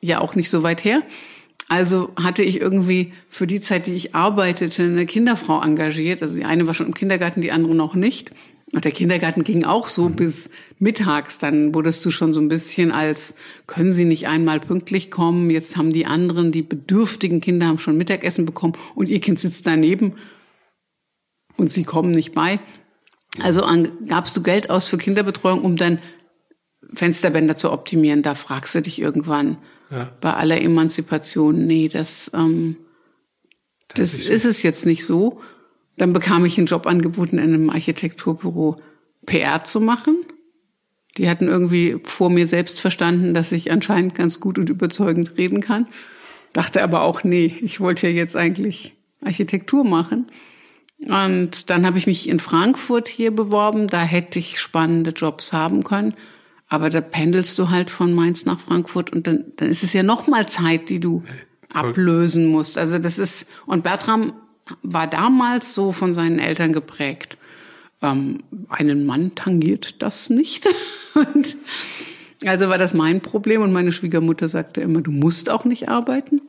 [0.00, 1.02] ja auch nicht so weit her.
[1.68, 6.22] Also hatte ich irgendwie für die Zeit, die ich arbeitete, eine Kinderfrau engagiert.
[6.22, 8.30] Also die eine war schon im Kindergarten, die andere noch nicht.
[8.74, 10.16] Und der Kindergarten ging auch so mhm.
[10.16, 11.38] bis mittags.
[11.38, 15.48] Dann wurdest du schon so ein bisschen als, können Sie nicht einmal pünktlich kommen?
[15.48, 19.66] Jetzt haben die anderen, die bedürftigen Kinder haben schon Mittagessen bekommen und ihr Kind sitzt
[19.66, 20.14] daneben
[21.56, 22.58] und sie kommen nicht bei.
[23.40, 26.00] Also an, gabst du Geld aus für Kinderbetreuung, um dann
[26.94, 28.22] Fensterbänder zu optimieren.
[28.22, 29.58] Da fragst du dich irgendwann
[29.90, 30.10] ja.
[30.20, 32.76] bei aller Emanzipation, nee, das, ähm,
[33.88, 35.40] das, das ist es jetzt nicht so.
[35.96, 38.80] Dann bekam ich einen Job angeboten, in einem Architekturbüro
[39.26, 40.16] PR zu machen.
[41.16, 45.60] Die hatten irgendwie vor mir selbst verstanden, dass ich anscheinend ganz gut und überzeugend reden
[45.60, 45.86] kann.
[46.52, 50.26] Dachte aber auch, nee, ich wollte ja jetzt eigentlich Architektur machen.
[51.06, 53.88] Und dann habe ich mich in Frankfurt hier beworben.
[53.88, 56.14] Da hätte ich spannende Jobs haben können.
[56.68, 60.02] Aber da pendelst du halt von Mainz nach Frankfurt und dann, dann ist es ja
[60.02, 61.22] noch mal Zeit, die du
[61.72, 62.78] ablösen musst.
[62.78, 64.32] Also das ist, und Bertram
[64.82, 67.36] war damals so von seinen Eltern geprägt.
[68.02, 70.66] Ähm, einen Mann tangiert das nicht.
[71.14, 71.56] und
[72.44, 76.40] also war das mein Problem und meine Schwiegermutter sagte immer, du musst auch nicht arbeiten.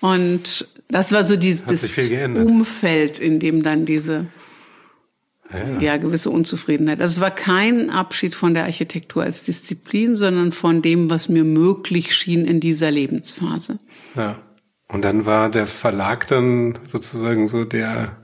[0.00, 1.62] Und das war so dieses
[2.34, 4.26] Umfeld, in dem dann diese
[5.52, 5.80] ja.
[5.80, 5.96] ja.
[5.98, 7.00] gewisse Unzufriedenheit.
[7.00, 11.44] Also es war kein Abschied von der Architektur als Disziplin, sondern von dem, was mir
[11.44, 13.78] möglich schien in dieser Lebensphase.
[14.14, 14.38] Ja.
[14.92, 18.16] Und dann war der Verlag dann sozusagen so der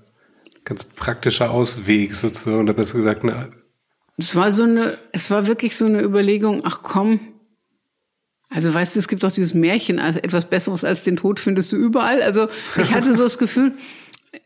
[0.65, 3.51] ganz praktische Ausweg sozusagen, oder besser gesagt, eine
[4.19, 7.21] es war so eine, es war wirklich so eine Überlegung, ach komm,
[8.49, 11.73] also weißt du, es gibt doch dieses Märchen, also etwas Besseres als den Tod findest
[11.73, 12.23] du überall.
[12.23, 12.49] Also
[12.81, 13.73] ich hatte so das Gefühl,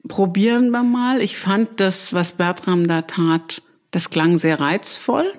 [0.09, 1.21] probieren wir mal.
[1.21, 5.33] Ich fand das, was Bertram da tat, das klang sehr reizvoll.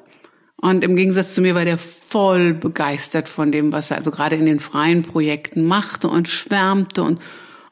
[0.62, 4.36] Und im Gegensatz zu mir war der voll begeistert von dem, was er also gerade
[4.36, 7.20] in den freien Projekten machte und schwärmte und,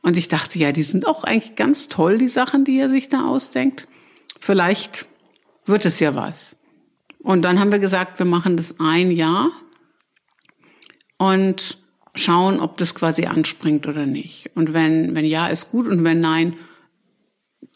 [0.01, 3.07] und ich dachte, ja, die sind auch eigentlich ganz toll, die Sachen, die er sich
[3.07, 3.87] da ausdenkt.
[4.39, 5.05] Vielleicht
[5.67, 6.57] wird es ja was.
[7.19, 9.51] Und dann haben wir gesagt, wir machen das ein Jahr
[11.17, 11.77] und
[12.15, 14.49] schauen, ob das quasi anspringt oder nicht.
[14.55, 16.55] Und wenn, wenn ja, ist gut und wenn nein,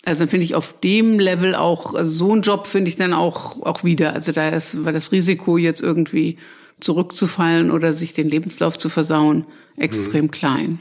[0.05, 3.61] also finde ich auf dem Level auch, also so einen Job finde ich dann auch,
[3.61, 4.13] auch wieder.
[4.13, 6.37] Also da ist, war das Risiko jetzt irgendwie
[6.79, 9.45] zurückzufallen oder sich den Lebenslauf zu versauen
[9.77, 10.31] extrem mhm.
[10.31, 10.79] klein.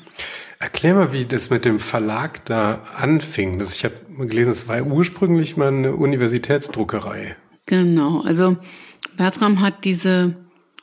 [0.59, 3.59] Erklär mal, wie das mit dem Verlag da anfing.
[3.59, 3.95] Das, ich habe
[4.27, 7.37] gelesen, es war ursprünglich mal eine Universitätsdruckerei.
[7.67, 8.57] Genau, also
[9.17, 10.37] Bertram hat diese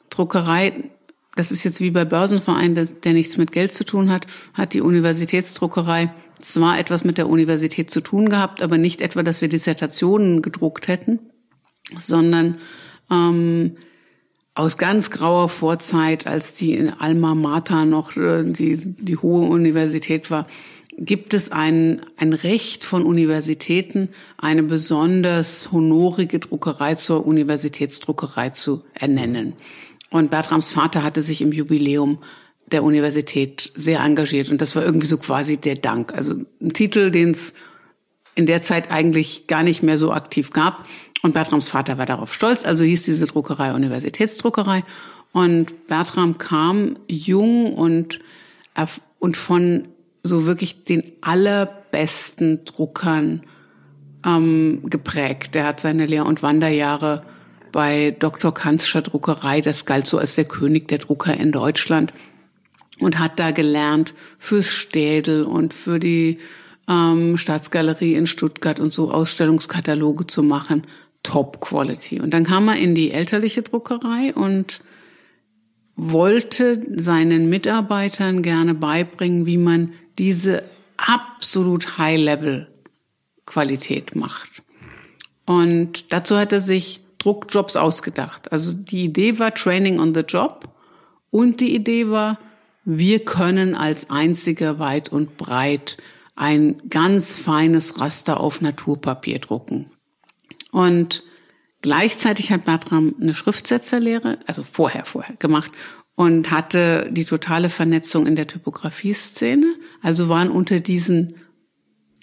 [0.10, 0.74] Druckerei,
[1.36, 4.82] das ist jetzt wie bei Börsenverein, der nichts mit Geld zu tun hat, hat die
[4.82, 10.42] Universitätsdruckerei zwar etwas mit der Universität zu tun gehabt, aber nicht etwa, dass wir Dissertationen
[10.42, 11.20] gedruckt hätten,
[11.98, 12.56] sondern
[13.12, 13.78] ähm,
[14.56, 20.30] aus ganz grauer Vorzeit, als die in Alma Mater noch äh, die, die hohe Universität
[20.30, 20.48] war,
[20.98, 29.54] gibt es ein, ein Recht von Universitäten, eine besonders honorige Druckerei zur Universitätsdruckerei zu ernennen.
[30.10, 32.18] Und Bertrams Vater hatte sich im Jubiläum
[32.72, 34.50] der Universität sehr engagiert.
[34.50, 36.14] Und das war irgendwie so quasi der Dank.
[36.14, 37.54] Also ein Titel, den es
[38.36, 40.86] in der Zeit eigentlich gar nicht mehr so aktiv gab.
[41.22, 42.66] Und Bertrams Vater war darauf stolz.
[42.66, 44.84] Also hieß diese Druckerei Universitätsdruckerei.
[45.32, 48.20] Und Bertram kam jung und,
[49.20, 49.88] und von
[50.24, 53.44] so wirklich den allerbesten Druckern
[54.26, 55.56] ähm, geprägt.
[55.56, 57.24] Der hat seine Lehr- und Wanderjahre
[57.72, 58.54] bei Dr.
[58.54, 62.14] Kanzscher Druckerei, das galt so als der König der Drucker in Deutschland,
[63.00, 66.40] und hat da gelernt fürs Städel und für die
[66.88, 70.84] ähm, Staatsgalerie in Stuttgart und so Ausstellungskataloge zu machen.
[71.24, 72.22] Top Quality.
[72.22, 74.80] Und dann kam er in die elterliche Druckerei und
[75.96, 80.64] wollte seinen Mitarbeitern gerne beibringen, wie man diese
[80.96, 84.64] absolut High-Level-Qualität macht.
[85.46, 88.50] Und dazu hat er sich Druckjobs ausgedacht.
[88.52, 90.70] Also die Idee war Training on the Job
[91.32, 92.40] und die Idee war
[92.92, 95.98] wir können als einzige weit und breit
[96.36, 99.92] ein ganz feines Raster auf Naturpapier drucken.
[100.72, 101.24] Und
[101.84, 105.72] gleichzeitig hat Bertram eine Schriftsetzerlehre, also vorher, vorher gemacht
[106.16, 109.76] und hatte die totale Vernetzung in der Typografie-Szene.
[110.02, 111.36] Also waren unter diesen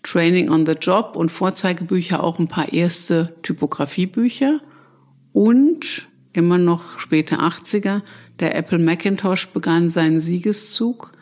[0.02, 4.60] Training on the Job und Vorzeigebücher auch ein paar erste Typografiebücher
[5.32, 8.02] und immer noch späte 80er,
[8.40, 11.12] der Apple Macintosh begann seinen Siegeszug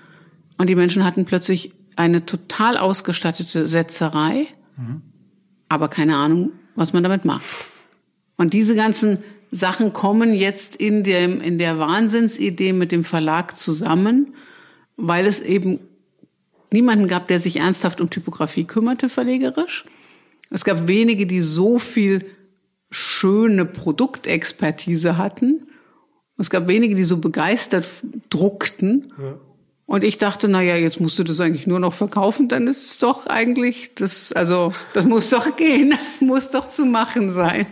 [0.58, 4.46] und die Menschen hatten plötzlich eine total ausgestattete Setzerei,
[4.76, 5.02] mhm.
[5.68, 7.44] aber keine Ahnung, was man damit macht.
[8.36, 9.18] Und diese ganzen
[9.50, 14.34] Sachen kommen jetzt in, dem, in der Wahnsinnsidee mit dem Verlag zusammen,
[14.96, 15.78] weil es eben
[16.72, 19.84] niemanden gab, der sich ernsthaft um Typografie kümmerte, verlegerisch.
[20.50, 22.26] Es gab wenige, die so viel
[22.90, 25.68] schöne Produktexpertise hatten.
[26.36, 27.86] Es gab wenige, die so begeistert
[28.28, 29.12] druckten.
[29.18, 29.34] Ja.
[29.86, 32.86] Und ich dachte, na ja, jetzt musst du das eigentlich nur noch verkaufen, dann ist
[32.86, 37.66] es doch eigentlich das, also das muss doch gehen, muss doch zu machen sein.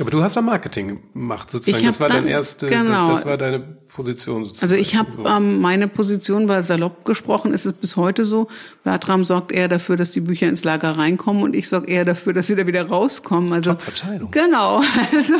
[0.00, 1.84] Aber du hast ja Marketing gemacht sozusagen.
[1.84, 4.72] Das war dann, dein erste, genau, das, das, war deine Position sozusagen.
[4.72, 5.26] Also ich habe so.
[5.26, 8.48] ähm, meine Position war salopp gesprochen, ist es bis heute so.
[8.82, 12.32] Bertram sorgt eher dafür, dass die Bücher ins Lager reinkommen und ich sorge eher dafür,
[12.32, 13.52] dass sie da wieder rauskommen.
[13.52, 13.92] Also Top
[14.30, 14.82] genau.
[15.12, 15.34] Also,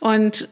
[0.00, 0.48] und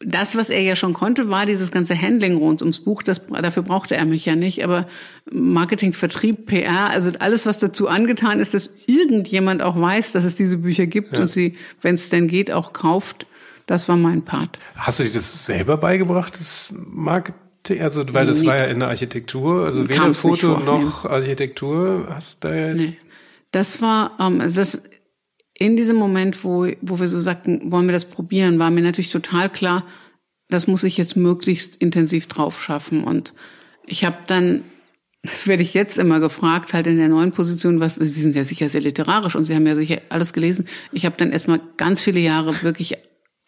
[0.00, 3.02] das, was er ja schon konnte, war dieses ganze Handling rund ums Buch.
[3.02, 4.62] Das, dafür brauchte er mich ja nicht.
[4.62, 4.86] Aber
[5.30, 10.36] Marketing, Vertrieb, PR, also alles, was dazu angetan ist, dass irgendjemand auch weiß, dass es
[10.36, 11.22] diese Bücher gibt ja.
[11.22, 13.26] und sie, wenn es denn geht, auch kauft.
[13.66, 14.58] Das war mein Part.
[14.76, 17.36] Hast du dir das selber beigebracht, das Marketing?
[17.80, 18.46] Also, weil das nee.
[18.46, 22.78] war ja in der Architektur, also weder Foto noch Architektur hast du da jetzt.
[22.78, 22.96] Nee.
[23.50, 24.80] Das war, ähm, das
[25.58, 29.10] in diesem Moment, wo, wo wir so sagten, wollen wir das probieren, war mir natürlich
[29.10, 29.84] total klar,
[30.48, 33.04] das muss ich jetzt möglichst intensiv drauf schaffen.
[33.04, 33.34] Und
[33.84, 34.62] ich habe dann,
[35.22, 38.44] das werde ich jetzt immer gefragt, halt in der neuen Position, was, Sie sind ja
[38.44, 40.66] sicher sehr literarisch und Sie haben ja sicher alles gelesen.
[40.92, 42.96] Ich habe dann erstmal ganz viele Jahre wirklich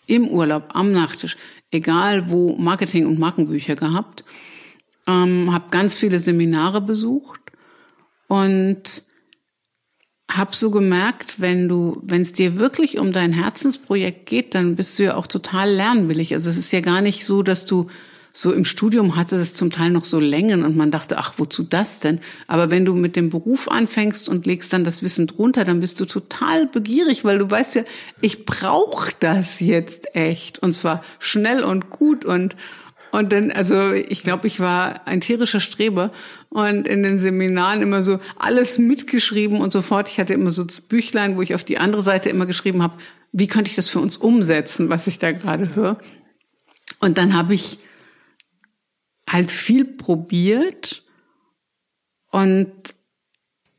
[0.06, 1.36] im Urlaub, am Nachttisch,
[1.70, 4.24] egal wo, Marketing- und Markenbücher gehabt,
[5.06, 7.40] ähm, habe ganz viele Seminare besucht
[8.26, 9.04] und
[10.36, 14.98] hab so gemerkt, wenn du, wenn es dir wirklich um dein Herzensprojekt geht, dann bist
[14.98, 16.32] du ja auch total lernwillig.
[16.34, 17.88] Also es ist ja gar nicht so, dass du
[18.32, 21.64] so im Studium hatte es zum Teil noch so Längen und man dachte, ach, wozu
[21.64, 22.20] das denn?
[22.46, 25.98] Aber wenn du mit dem Beruf anfängst und legst dann das Wissen drunter, dann bist
[26.00, 27.82] du total begierig, weil du weißt ja,
[28.20, 32.54] ich brauche das jetzt echt und zwar schnell und gut und
[33.12, 36.12] und dann, also ich glaube, ich war ein tierischer Streber
[36.48, 40.08] und in den Seminaren immer so alles mitgeschrieben und sofort.
[40.08, 42.98] Ich hatte immer so Büchlein, wo ich auf die andere Seite immer geschrieben habe,
[43.32, 45.98] wie könnte ich das für uns umsetzen, was ich da gerade höre.
[47.00, 47.78] Und dann habe ich
[49.28, 51.04] halt viel probiert
[52.30, 52.72] und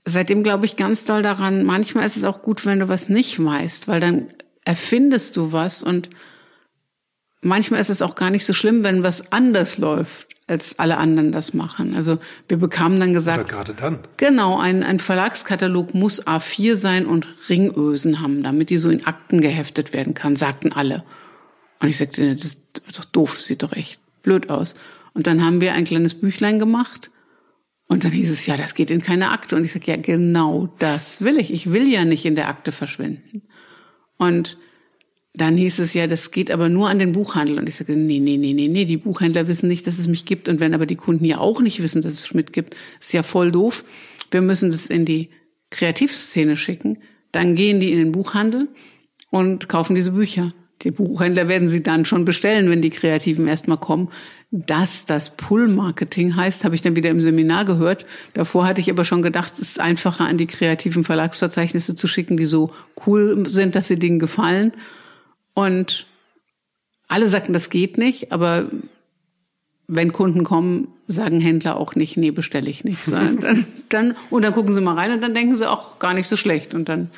[0.06, 3.44] seitdem glaube ich ganz doll daran, manchmal ist es auch gut, wenn du was nicht
[3.44, 4.30] weißt, weil dann
[4.66, 6.10] erfindest du was und
[7.42, 11.32] manchmal ist es auch gar nicht so schlimm, wenn was anders läuft, als alle anderen
[11.32, 11.96] das machen.
[11.96, 14.00] Also wir bekamen dann gesagt, Oder gerade dann.
[14.18, 19.42] Genau, ein, ein Verlagskatalog muss A4 sein und Ringösen haben, damit die so in Akten
[19.42, 21.04] geheftet werden kann, sagten alle.
[21.80, 22.60] Und ich sagte, das ist
[22.98, 24.76] doch doof, das sieht doch echt blöd aus.
[25.14, 27.10] Und dann haben wir ein kleines Büchlein gemacht
[27.92, 29.56] und dann hieß es, ja, das geht in keine Akte.
[29.58, 31.52] Und ich sage, ja, genau das will ich.
[31.52, 33.42] Ich will ja nicht in der Akte verschwinden.
[34.18, 34.58] Und
[35.34, 37.58] dann hieß es ja, das geht aber nur an den Buchhandel.
[37.58, 40.26] Und ich sagte, nee, nee, nee, nee, nee, die Buchhändler wissen nicht, dass es mich
[40.26, 40.50] gibt.
[40.50, 43.24] Und wenn aber die Kunden ja auch nicht wissen, dass es Schmidt gibt, ist ja
[43.24, 43.86] voll doof.
[44.30, 45.30] Wir müssen das in die
[45.70, 46.98] Kreativszene schicken.
[47.32, 48.68] Dann gehen die in den Buchhandel
[49.30, 50.54] und kaufen diese Bücher.
[50.82, 54.10] Die Buchhändler werden sie dann schon bestellen, wenn die Kreativen erstmal kommen.
[54.50, 58.06] Dass das Pull-Marketing heißt, habe ich dann wieder im Seminar gehört.
[58.34, 62.36] Davor hatte ich aber schon gedacht, es ist einfacher, an die kreativen Verlagsverzeichnisse zu schicken,
[62.36, 62.74] die so
[63.06, 64.74] cool sind, dass sie denen gefallen.
[65.54, 66.08] Und
[67.08, 68.70] alle sagten, das geht nicht, aber
[69.88, 73.06] wenn Kunden kommen, sagen Händler auch nicht, nee, bestelle ich nicht.
[73.12, 76.28] Dann, dann, und dann gucken sie mal rein und dann denken sie auch gar nicht
[76.28, 76.74] so schlecht.
[76.74, 77.12] Und dann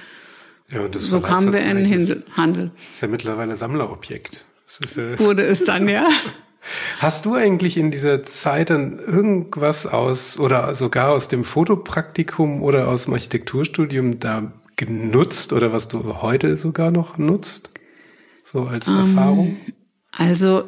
[0.69, 2.71] ja, und so kamen wir in den Handel.
[2.91, 4.45] Ist ja mittlerweile Sammlerobjekt.
[4.79, 6.09] Ist, äh Wurde es dann, ja.
[6.99, 12.87] Hast du eigentlich in dieser Zeit dann irgendwas aus oder sogar aus dem Fotopraktikum oder
[12.87, 17.71] aus dem Architekturstudium da genutzt oder was du heute sogar noch nutzt?
[18.53, 19.57] So als ähm, Erfahrung?
[20.11, 20.65] Also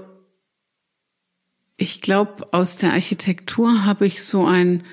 [1.77, 4.83] ich glaube, aus der Architektur habe ich so ein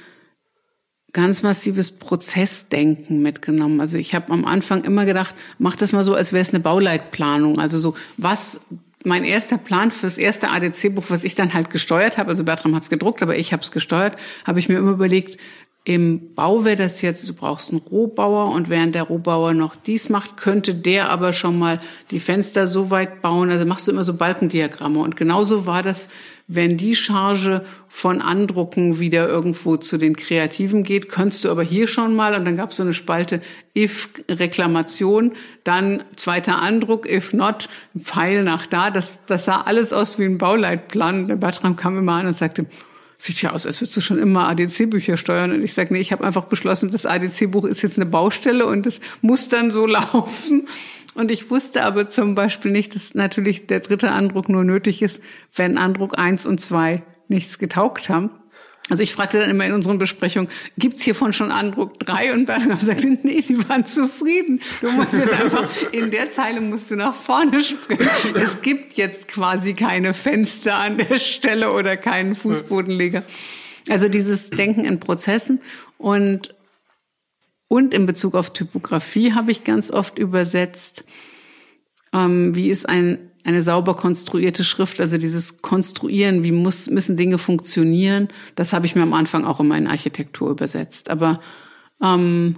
[1.12, 3.80] ganz massives Prozessdenken mitgenommen.
[3.80, 6.60] Also ich habe am Anfang immer gedacht, mach das mal so, als wäre es eine
[6.60, 7.58] Bauleitplanung.
[7.58, 8.60] Also so, was
[9.04, 12.90] mein erster Plan fürs erste ADC-Buch, was ich dann halt gesteuert habe, also Bertram hat's
[12.90, 15.38] gedruckt, aber ich habe es gesteuert, habe ich mir immer überlegt,
[15.84, 20.10] im Bau wäre das jetzt, du brauchst einen Rohbauer und während der Rohbauer noch dies
[20.10, 21.80] macht, könnte der aber schon mal
[22.12, 23.50] die Fenster so weit bauen.
[23.50, 25.00] Also machst du immer so Balkendiagramme.
[25.00, 26.08] Und genauso war das,
[26.46, 31.88] wenn die Charge von Andrucken wieder irgendwo zu den Kreativen geht, könntest du aber hier
[31.88, 33.40] schon mal, und dann gab es so eine Spalte,
[33.76, 35.32] if Reklamation,
[35.64, 37.68] dann zweiter Andruck, if not,
[37.98, 38.90] Pfeil nach da.
[38.90, 41.26] Das, das sah alles aus wie ein Bauleitplan.
[41.26, 42.66] Der Bertram kam immer an und sagte,
[43.22, 45.52] sieht ja aus, als würdest du schon immer ADC-Bücher steuern.
[45.52, 48.84] Und ich sage, nee, ich habe einfach beschlossen, das ADC-Buch ist jetzt eine Baustelle und
[48.84, 50.66] es muss dann so laufen.
[51.14, 55.20] Und ich wusste aber zum Beispiel nicht, dass natürlich der dritte Andruck nur nötig ist,
[55.54, 58.30] wenn Andruck eins und zwei nichts getaugt haben.
[58.88, 62.32] Also ich fragte dann immer in unseren Besprechungen, gibt's hiervon schon Andruck drei?
[62.32, 64.60] Und Bernhard sagte, nee, die waren zufrieden.
[64.80, 68.08] Du musst jetzt einfach, in der Zeile musst du nach vorne springen.
[68.34, 73.22] Es gibt jetzt quasi keine Fenster an der Stelle oder keinen Fußbodenleger.
[73.88, 75.60] Also dieses Denken in Prozessen
[75.98, 76.54] und,
[77.68, 81.04] und in Bezug auf Typografie habe ich ganz oft übersetzt,
[82.12, 87.38] ähm, wie ist ein eine sauber konstruierte Schrift, also dieses Konstruieren, wie muss, müssen Dinge
[87.38, 91.10] funktionieren, das habe ich mir am Anfang auch in meine Architektur übersetzt.
[91.10, 91.40] Aber
[92.00, 92.56] ähm,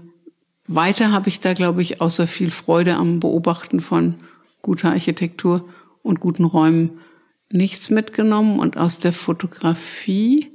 [0.67, 4.17] weiter habe ich da, glaube ich, außer viel Freude am Beobachten von
[4.63, 5.69] guter Architektur
[6.03, 7.01] und guten Räumen
[7.51, 8.59] nichts mitgenommen.
[8.59, 10.51] Und aus der Fotografie,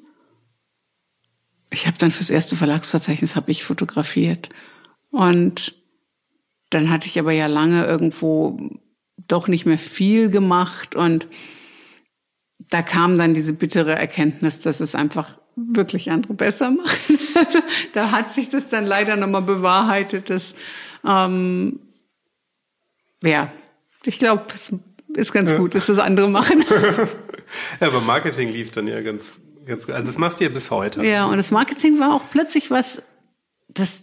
[1.71, 4.49] ich habe dann fürs erste Verlagsverzeichnis habe ich fotografiert.
[5.11, 5.75] Und
[6.69, 8.59] dann hatte ich aber ja lange irgendwo
[9.27, 11.27] doch nicht mehr viel gemacht und
[12.69, 17.17] da kam dann diese bittere Erkenntnis, dass es einfach wirklich andere besser machen.
[17.35, 17.59] Also,
[17.93, 20.55] da hat sich das dann leider nochmal bewahrheitet, dass
[21.07, 21.79] ähm,
[23.23, 23.51] ja,
[24.03, 24.73] ich glaube, es
[25.15, 26.63] ist ganz gut, dass das andere machen.
[27.79, 29.95] ja, aber Marketing lief dann ja ganz, ganz gut.
[29.95, 31.03] Also das machst du ja bis heute.
[31.03, 33.01] Ja, und das Marketing war auch plötzlich was,
[33.67, 34.01] das,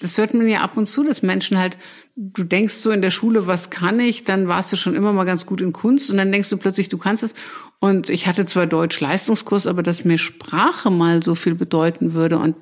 [0.00, 1.76] das hört man ja ab und zu, dass Menschen halt
[2.14, 4.24] du denkst so in der Schule, was kann ich?
[4.24, 6.88] Dann warst du schon immer mal ganz gut in Kunst und dann denkst du plötzlich,
[6.88, 7.34] du kannst es.
[7.78, 12.54] Und ich hatte zwar Deutsch-Leistungskurs, aber dass mir Sprache mal so viel bedeuten würde und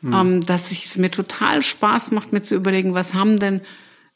[0.00, 0.12] hm.
[0.12, 3.60] ähm, dass es mir total Spaß macht, mir zu überlegen, was haben denn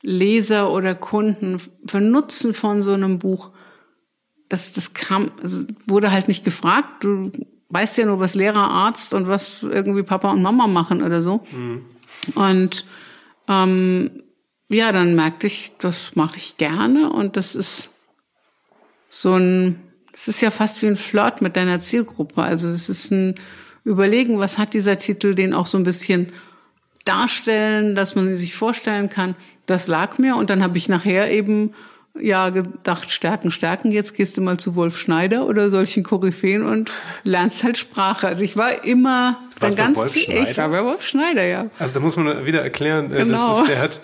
[0.02, 3.50] Leser oder Kunden für Nutzen von so einem Buch?
[4.48, 7.04] Das, das kam, also wurde halt nicht gefragt.
[7.04, 7.30] Du
[7.70, 11.46] weißt ja nur, was Lehrer, Arzt und was irgendwie Papa und Mama machen oder so.
[11.50, 11.84] Hm.
[12.34, 12.84] Und
[13.48, 14.10] ähm,
[14.72, 17.90] ja, dann merkte ich, das mache ich gerne und das ist
[19.08, 19.80] so ein,
[20.14, 22.42] es ist ja fast wie ein Flirt mit deiner Zielgruppe.
[22.42, 23.34] Also es ist ein
[23.84, 26.32] Überlegen, was hat dieser Titel, den auch so ein bisschen
[27.04, 29.34] darstellen, dass man sich vorstellen kann.
[29.66, 31.74] Das lag mir und dann habe ich nachher eben
[32.18, 33.90] ja gedacht, stärken, stärken.
[33.90, 36.90] Jetzt gehst du mal zu Wolf Schneider oder solchen Koryphäen und
[37.24, 38.28] lernst halt Sprache.
[38.28, 40.50] Also ich war immer dann ganz Wolf viel, Schneider?
[40.50, 41.66] ich war bei Wolf Schneider, ja.
[41.78, 43.50] Also da muss man wieder erklären, äh, genau.
[43.50, 44.00] das ist, der hat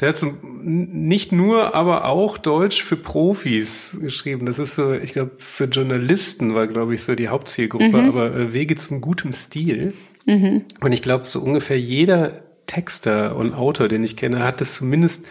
[0.00, 4.46] der hat so nicht nur, aber auch Deutsch für Profis geschrieben.
[4.46, 8.08] Das ist so, ich glaube, für Journalisten war, glaube ich, so die Hauptzielgruppe, mhm.
[8.08, 9.94] aber äh, Wege zum gutem Stil.
[10.26, 10.62] Mhm.
[10.80, 15.26] Und ich glaube, so ungefähr jeder Texter und Autor, den ich kenne, hat das zumindest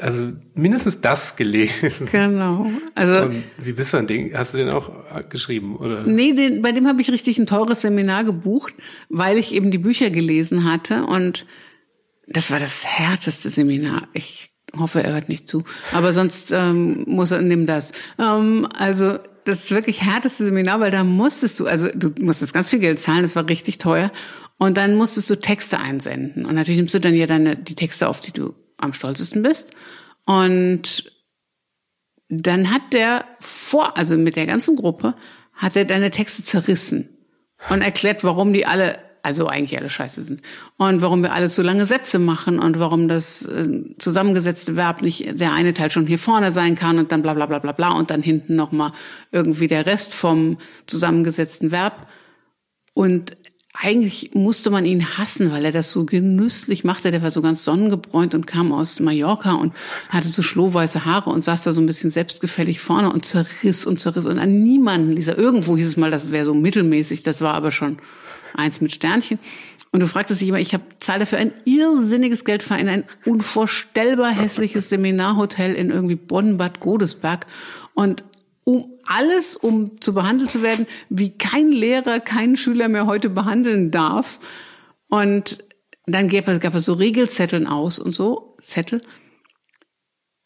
[0.00, 2.08] also mindestens das gelesen.
[2.10, 2.66] Genau.
[2.94, 4.36] Also und wie bist du an den?
[4.36, 4.90] Hast du den auch
[5.28, 6.02] geschrieben oder?
[6.02, 8.74] Nee, den, bei dem habe ich richtig ein teures Seminar gebucht,
[9.08, 11.46] weil ich eben die Bücher gelesen hatte und
[12.26, 14.08] das war das härteste Seminar.
[14.12, 15.64] Ich hoffe, er hört nicht zu.
[15.92, 17.92] Aber sonst ähm, muss er nimm das.
[18.18, 22.78] Ähm, also das wirklich härteste Seminar, weil da musstest du, also du musstest ganz viel
[22.78, 24.10] Geld zahlen, das war richtig teuer.
[24.56, 26.46] Und dann musstest du Texte einsenden.
[26.46, 29.72] Und natürlich nimmst du dann ja deine, die Texte auf, die du am stolzesten bist.
[30.24, 31.10] Und
[32.28, 35.14] dann hat der vor, also mit der ganzen Gruppe,
[35.52, 37.08] hat er deine Texte zerrissen
[37.70, 40.42] und erklärt, warum die alle, also eigentlich alle scheiße sind.
[40.76, 45.40] Und warum wir alles so lange Sätze machen und warum das äh, zusammengesetzte Verb nicht
[45.40, 47.92] der eine Teil schon hier vorne sein kann und dann bla bla bla bla bla
[47.92, 48.92] und dann hinten nochmal
[49.32, 52.06] irgendwie der Rest vom zusammengesetzten Verb.
[52.92, 53.34] Und
[53.72, 57.10] eigentlich musste man ihn hassen, weil er das so genüsslich machte.
[57.10, 59.72] Der war so ganz sonnengebräunt und kam aus Mallorca und
[60.10, 63.98] hatte so schlohweiße Haare und saß da so ein bisschen selbstgefällig vorne und zerriss und
[63.98, 64.26] zerriss.
[64.26, 65.38] Und an niemanden ließ er.
[65.38, 67.24] Irgendwo hieß es mal, das wäre so mittelmäßig.
[67.24, 67.98] Das war aber schon
[68.54, 69.38] eins mit Sternchen.
[69.92, 74.30] Und du fragtest dich immer, ich habe zahle dafür ein irrsinniges Geld für ein unvorstellbar
[74.32, 77.46] hässliches Seminarhotel in irgendwie Bonn-Bad Godesberg.
[77.94, 78.24] Und
[78.64, 83.90] um alles, um zu behandelt zu werden, wie kein Lehrer keinen Schüler mehr heute behandeln
[83.90, 84.40] darf.
[85.08, 85.62] Und
[86.06, 89.00] dann gab es, gab es so Regelzetteln aus und so, Zettel.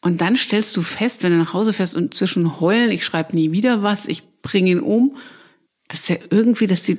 [0.01, 3.35] Und dann stellst du fest, wenn du nach Hause fährst und zwischen heulen, ich schreibe
[3.35, 5.17] nie wieder was, ich bringe ihn um,
[5.89, 6.99] dass der irgendwie, dass die,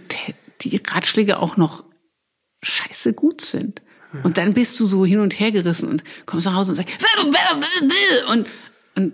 [0.62, 1.84] die Ratschläge auch noch
[2.62, 3.82] scheiße gut sind.
[4.24, 6.98] Und dann bist du so hin und her gerissen und kommst nach Hause und sagst,
[8.28, 8.48] und,
[8.96, 9.14] und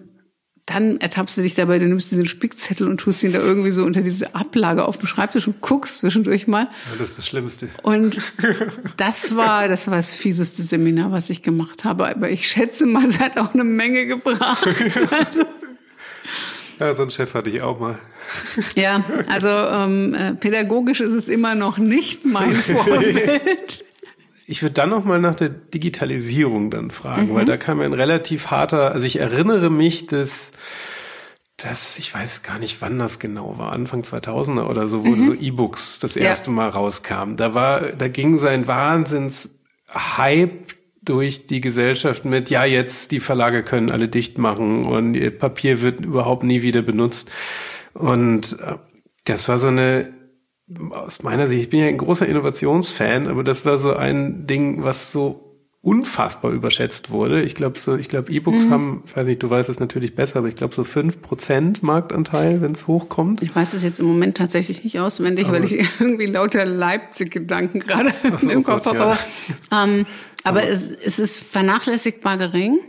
[0.66, 3.84] dann ertappst du dich dabei, du nimmst diesen Spickzettel und tust ihn da irgendwie so
[3.84, 6.64] unter diese Ablage auf dem Schreibtisch und guckst zwischendurch mal.
[6.64, 7.70] Ja, das ist das Schlimmste.
[7.84, 8.20] Und
[8.98, 12.08] das war, das war das fieseste Seminar, was ich gemacht habe.
[12.08, 14.66] Aber ich schätze mal, es hat auch eine Menge gebracht.
[15.12, 15.46] Also,
[16.80, 17.98] ja, so einen Chef hatte ich auch mal.
[18.76, 23.86] Ja, also ähm, äh, pädagogisch ist es immer noch nicht mein Vorbild.
[24.48, 27.36] Ich würde dann noch mal nach der Digitalisierung dann fragen, mhm.
[27.36, 30.52] weil da kam ein relativ harter, also ich erinnere mich, dass
[31.58, 35.28] das, ich weiß gar nicht, wann das genau war, Anfang 2000er oder so, wo mhm.
[35.28, 36.56] so E-Books das erste ja.
[36.56, 37.38] Mal rauskamen.
[37.38, 40.75] Da war, da ging sein Wahnsinns-Hype
[41.06, 46.02] durch die Gesellschaft mit, ja, jetzt die Verlage können alle dicht machen und Papier wird
[46.02, 47.32] überhaupt nie wieder benutzt.
[47.94, 48.76] Und äh,
[49.24, 50.14] das war so eine,
[50.92, 54.84] aus meiner Sicht, ich bin ja ein großer Innovationsfan, aber das war so ein Ding,
[54.84, 55.45] was so
[55.86, 57.44] unfassbar überschätzt wurde.
[57.44, 58.72] Ich glaube, so, ich glaube, E-Books mhm.
[58.72, 62.60] haben, weiß nicht, du weißt es natürlich besser, aber ich glaube so fünf Prozent Marktanteil,
[62.62, 63.44] wenn es hochkommt.
[63.44, 67.82] Ich weiß es jetzt im Moment tatsächlich nicht auswendig, aber weil ich irgendwie lauter Leipzig-Gedanken
[67.82, 68.98] gerade so, im oh Kopf habe.
[68.98, 69.18] Ja.
[69.70, 70.06] Aber, ähm,
[70.44, 72.80] aber, aber es, es ist vernachlässigbar gering.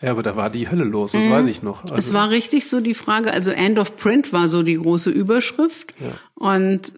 [0.00, 1.30] Ja, aber da war die Hölle los, das mhm.
[1.32, 1.82] weiß ich noch.
[1.82, 5.10] Also es war richtig so die Frage, also End of Print war so die große
[5.10, 5.94] Überschrift.
[5.98, 6.12] Ja.
[6.34, 6.94] Und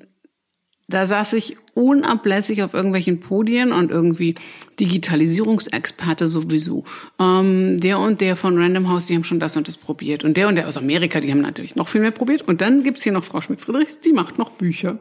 [0.93, 4.35] da saß ich unablässig auf irgendwelchen Podien und irgendwie
[4.79, 6.85] Digitalisierungsexperte sowieso.
[7.19, 10.25] Ähm, der und der von Random House, die haben schon das und das probiert.
[10.25, 12.43] Und der und der aus Amerika, die haben natürlich noch viel mehr probiert.
[12.43, 14.99] Und dann gibt's hier noch Frau Schmidt-Friedrichs, die macht noch Bücher.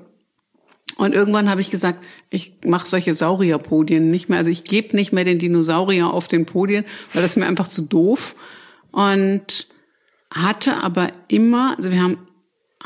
[0.97, 4.37] Und irgendwann habe ich gesagt, ich mache solche Saurierpodien nicht mehr.
[4.37, 7.67] Also ich gebe nicht mehr den Dinosaurier auf den Podien, weil das ist mir einfach
[7.67, 8.35] zu doof.
[8.91, 9.67] Und
[10.29, 12.17] hatte aber immer, also wir haben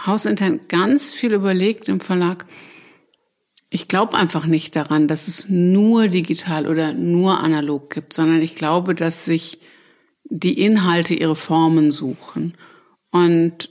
[0.06, 2.45] hausintern ganz viel überlegt im Verlag.
[3.70, 8.55] Ich glaube einfach nicht daran, dass es nur digital oder nur analog gibt, sondern ich
[8.55, 9.59] glaube, dass sich
[10.24, 12.55] die Inhalte ihre Formen suchen.
[13.11, 13.70] Und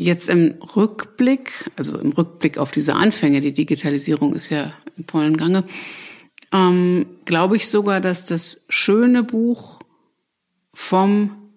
[0.00, 5.36] Jetzt im Rückblick, also im Rückblick auf diese Anfänge, die Digitalisierung ist ja im vollen
[5.36, 5.64] Gange,
[6.52, 9.80] ähm, glaube ich sogar, dass das schöne Buch
[10.72, 11.50] vom,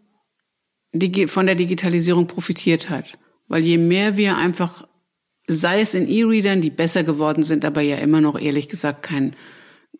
[1.27, 3.19] von der Digitalisierung profitiert hat.
[3.47, 4.87] Weil je mehr wir einfach,
[5.55, 9.35] sei es in E-Readern, die besser geworden sind, aber ja immer noch ehrlich gesagt kein,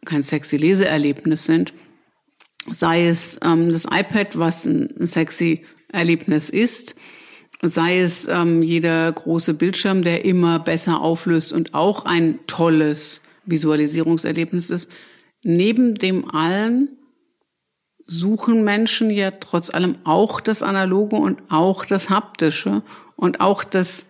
[0.05, 1.73] kein sexy Leseerlebnis sind,
[2.69, 6.95] sei es ähm, das iPad, was ein, sexy Erlebnis ist,
[7.61, 14.69] sei es ähm, jeder große Bildschirm, der immer besser auflöst und auch ein tolles Visualisierungserlebnis
[14.69, 14.89] ist.
[15.43, 16.89] Neben dem allen
[18.07, 22.83] suchen Menschen ja trotz allem auch das Analoge und auch das Haptische
[23.15, 24.05] und auch das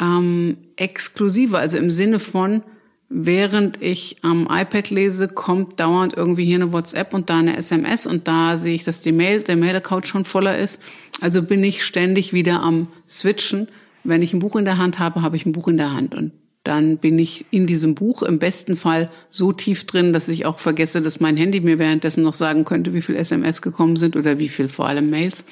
[0.00, 2.62] ähm, Exklusive, also im Sinne von,
[3.08, 8.06] während ich am iPad lese, kommt dauernd irgendwie hier eine WhatsApp und da eine SMS
[8.06, 10.80] und da sehe ich, dass die Mail, der Mail-Account schon voller ist.
[11.20, 13.68] Also bin ich ständig wieder am Switchen.
[14.02, 16.14] Wenn ich ein Buch in der Hand habe, habe ich ein Buch in der Hand
[16.14, 16.32] und
[16.64, 20.58] dann bin ich in diesem Buch im besten Fall so tief drin, dass ich auch
[20.58, 24.38] vergesse, dass mein Handy mir währenddessen noch sagen könnte, wie viel SMS gekommen sind oder
[24.38, 25.44] wie viel vor allem Mails.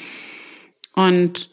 [0.95, 1.51] Und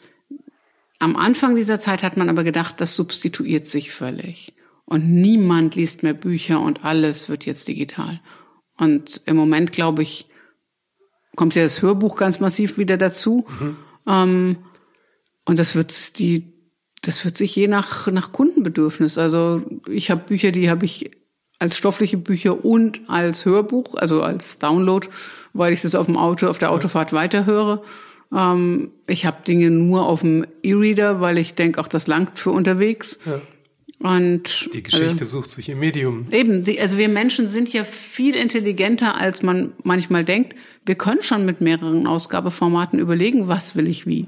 [1.00, 4.54] am Anfang dieser Zeit hat man aber gedacht, das substituiert sich völlig.
[4.84, 8.20] Und niemand liest mehr Bücher und alles wird jetzt digital.
[8.76, 10.28] Und im Moment, glaube ich,
[11.36, 13.46] kommt ja das Hörbuch ganz massiv wieder dazu.
[13.60, 13.76] Mhm.
[14.06, 14.56] Ähm,
[15.46, 16.52] und das wird die,
[17.00, 19.16] das wird sich je nach, nach Kundenbedürfnis.
[19.16, 21.12] Also ich habe Bücher, die habe ich
[21.58, 25.08] als stoffliche Bücher und als Hörbuch, also als Download,
[25.54, 27.82] weil ich das auf dem Auto, auf der Autofahrt weiterhöre.
[28.34, 32.50] Ähm, ich habe Dinge nur auf dem E-Reader, weil ich denke, auch das langt für
[32.50, 33.18] unterwegs.
[33.26, 33.40] Ja.
[34.02, 36.26] Und die Geschichte also, sucht sich im Medium.
[36.30, 40.54] Eben, die, also wir Menschen sind ja viel intelligenter, als man manchmal denkt.
[40.86, 44.26] Wir können schon mit mehreren Ausgabeformaten überlegen, was will ich wie.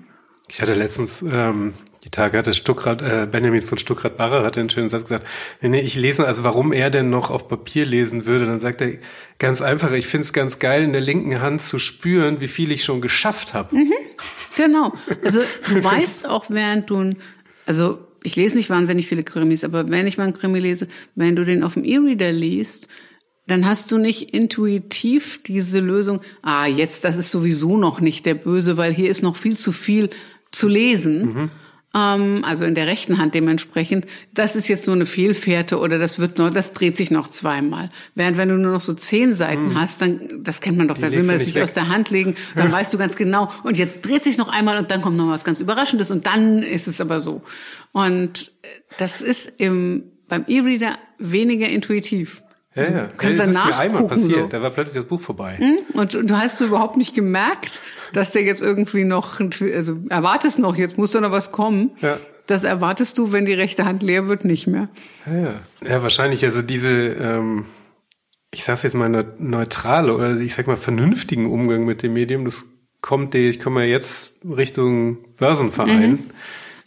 [0.48, 1.72] Ich hatte letztens, ähm,
[2.04, 5.26] die Tage hatte Stuckrad, äh, Benjamin von Stuckrad-Barre hatte einen schönen Satz gesagt,
[5.60, 8.80] nee, nee, ich lese, also warum er denn noch auf Papier lesen würde, dann sagt
[8.80, 8.94] er
[9.38, 12.72] ganz einfach, ich finde es ganz geil, in der linken Hand zu spüren, wie viel
[12.72, 13.76] ich schon geschafft habe.
[13.76, 13.92] Mhm,
[14.56, 14.92] genau.
[15.24, 17.14] Also du weißt auch, während du,
[17.66, 21.36] also ich lese nicht wahnsinnig viele Krimis, aber wenn ich mal einen Krimi lese, wenn
[21.36, 22.88] du den auf dem E-Reader liest,
[23.46, 28.34] dann hast du nicht intuitiv diese Lösung, ah, jetzt, das ist sowieso noch nicht der
[28.34, 30.10] Böse, weil hier ist noch viel zu viel
[30.50, 31.26] zu lesen.
[31.26, 31.50] Mhm.
[31.94, 36.18] Ähm, also in der rechten Hand dementsprechend, das ist jetzt nur eine Fehlfährte oder das
[36.18, 37.90] wird nur, das dreht sich noch zweimal.
[38.14, 39.80] Während wenn du nur noch so zehn Seiten hm.
[39.80, 41.62] hast, dann, das kennt man doch, da will man das nicht weg.
[41.62, 44.78] aus der Hand legen, dann weißt du ganz genau, und jetzt dreht sich noch einmal
[44.78, 47.42] und dann kommt noch was ganz Überraschendes und dann ist es aber so.
[47.92, 48.52] Und
[48.98, 52.42] das ist im, beim E-Reader weniger intuitiv.
[52.74, 53.04] Ja, also, ja.
[53.04, 54.40] Du kannst ja, das ist mir einmal passiert.
[54.40, 54.46] So.
[54.48, 55.56] Da war plötzlich das Buch vorbei.
[55.58, 55.78] Hm?
[55.94, 57.80] Und, und du hast du überhaupt nicht gemerkt,
[58.12, 61.92] dass der jetzt irgendwie noch, also erwartest noch, jetzt muss da noch was kommen.
[62.00, 62.18] Ja.
[62.46, 64.88] Das erwartest du, wenn die rechte Hand leer wird, nicht mehr.
[65.26, 65.54] Ja, ja.
[65.86, 66.44] ja wahrscheinlich.
[66.44, 67.66] Also diese, ähm,
[68.52, 69.08] ich sag's jetzt mal
[69.38, 72.64] neutrale oder ich sag mal vernünftigen Umgang mit dem Medium, das
[73.00, 76.10] kommt dir, ich komme ja jetzt Richtung Börsenverein.
[76.10, 76.24] Mhm.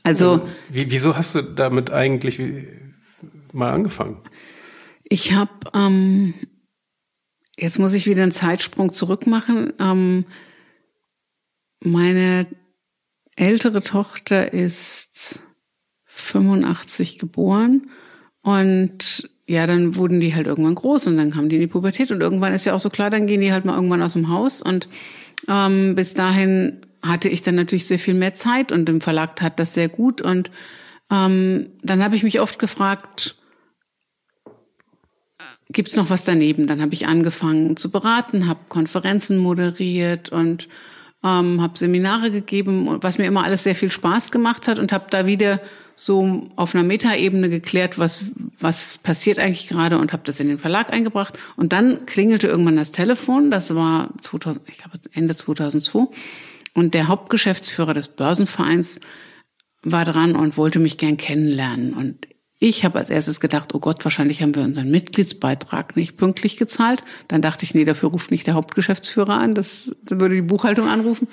[0.03, 2.39] Also, wie, wieso hast du damit eigentlich
[3.51, 4.17] mal angefangen?
[5.07, 6.33] Ich habe, ähm,
[7.57, 9.71] jetzt muss ich wieder einen Zeitsprung zurück machen.
[9.79, 10.25] Ähm,
[11.83, 12.47] meine
[13.35, 15.39] ältere Tochter ist
[16.05, 17.89] 85 geboren
[18.41, 22.09] und ja, dann wurden die halt irgendwann groß und dann kamen die in die Pubertät
[22.09, 24.29] und irgendwann ist ja auch so klar, dann gehen die halt mal irgendwann aus dem
[24.29, 24.87] Haus und
[25.47, 29.59] ähm, bis dahin hatte ich dann natürlich sehr viel mehr Zeit und im Verlag tat
[29.59, 30.49] das sehr gut und
[31.11, 33.35] ähm, dann habe ich mich oft gefragt,
[35.69, 36.67] gibt's noch was daneben?
[36.67, 40.67] Dann habe ich angefangen zu beraten, habe Konferenzen moderiert und
[41.23, 45.05] ähm, habe Seminare gegeben, was mir immer alles sehr viel Spaß gemacht hat und habe
[45.09, 45.61] da wieder
[45.95, 48.21] so auf einer Metaebene geklärt, was
[48.59, 51.37] was passiert eigentlich gerade und habe das in den Verlag eingebracht.
[51.55, 56.07] Und dann klingelte irgendwann das Telefon, das war 2000, ich glaube Ende 2002
[56.73, 58.99] und der Hauptgeschäftsführer des Börsenvereins
[59.83, 61.93] war dran und wollte mich gern kennenlernen.
[61.93, 62.27] Und
[62.59, 67.03] ich habe als erstes gedacht, oh Gott, wahrscheinlich haben wir unseren Mitgliedsbeitrag nicht pünktlich gezahlt.
[67.27, 71.27] Dann dachte ich, nee, dafür ruft nicht der Hauptgeschäftsführer an, das würde die Buchhaltung anrufen.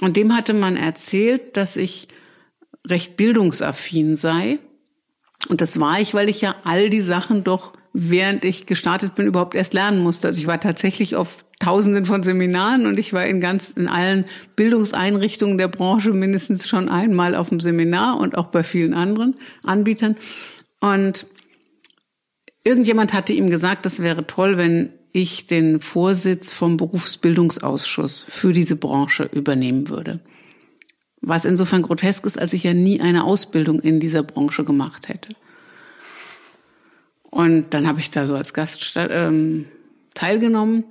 [0.00, 2.08] Und dem hatte man erzählt, dass ich
[2.86, 4.58] recht bildungsaffin sei.
[5.48, 9.26] Und das war ich, weil ich ja all die Sachen doch, während ich gestartet bin,
[9.26, 10.28] überhaupt erst lernen musste.
[10.28, 14.26] Also ich war tatsächlich auf Tausenden von Seminaren und ich war in ganz, in allen
[14.54, 20.16] Bildungseinrichtungen der Branche mindestens schon einmal auf dem Seminar und auch bei vielen anderen Anbietern.
[20.80, 21.26] Und
[22.64, 28.76] irgendjemand hatte ihm gesagt, das wäre toll, wenn ich den Vorsitz vom Berufsbildungsausschuss für diese
[28.76, 30.20] Branche übernehmen würde.
[31.22, 35.30] Was insofern grotesk ist, als ich ja nie eine Ausbildung in dieser Branche gemacht hätte.
[37.36, 39.66] Und dann habe ich da so als Gast ähm,
[40.14, 40.84] teilgenommen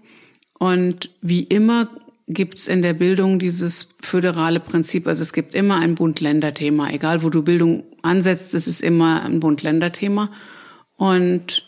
[0.59, 1.89] und wie immer
[2.27, 5.07] gibt's in der Bildung dieses föderale Prinzip.
[5.07, 6.91] Also es gibt immer ein Bund-Länder-Thema.
[6.93, 10.29] Egal, wo du Bildung ansetzt, es ist immer ein Bund-Länder-Thema.
[10.97, 11.67] Und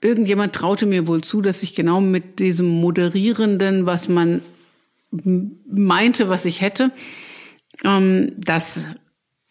[0.00, 4.42] irgendjemand traute mir wohl zu, dass ich genau mit diesem Moderierenden, was man
[5.10, 6.92] meinte, was ich hätte,
[7.84, 8.86] ähm, das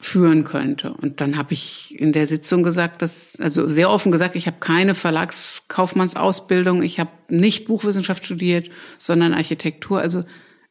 [0.06, 0.94] führen könnte.
[0.94, 4.58] Und dann habe ich in der Sitzung gesagt, dass, also sehr offen gesagt, ich habe
[4.60, 10.00] keine Verlagskaufmannsausbildung, ich habe nicht Buchwissenschaft studiert, sondern Architektur.
[10.00, 10.24] Also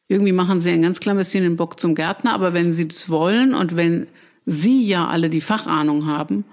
[0.07, 3.09] irgendwie machen sie ein ganz klein bisschen den Bock zum Gärtner, aber wenn sie das
[3.09, 4.07] wollen und wenn
[4.45, 6.45] sie ja alle die Fachahnung haben,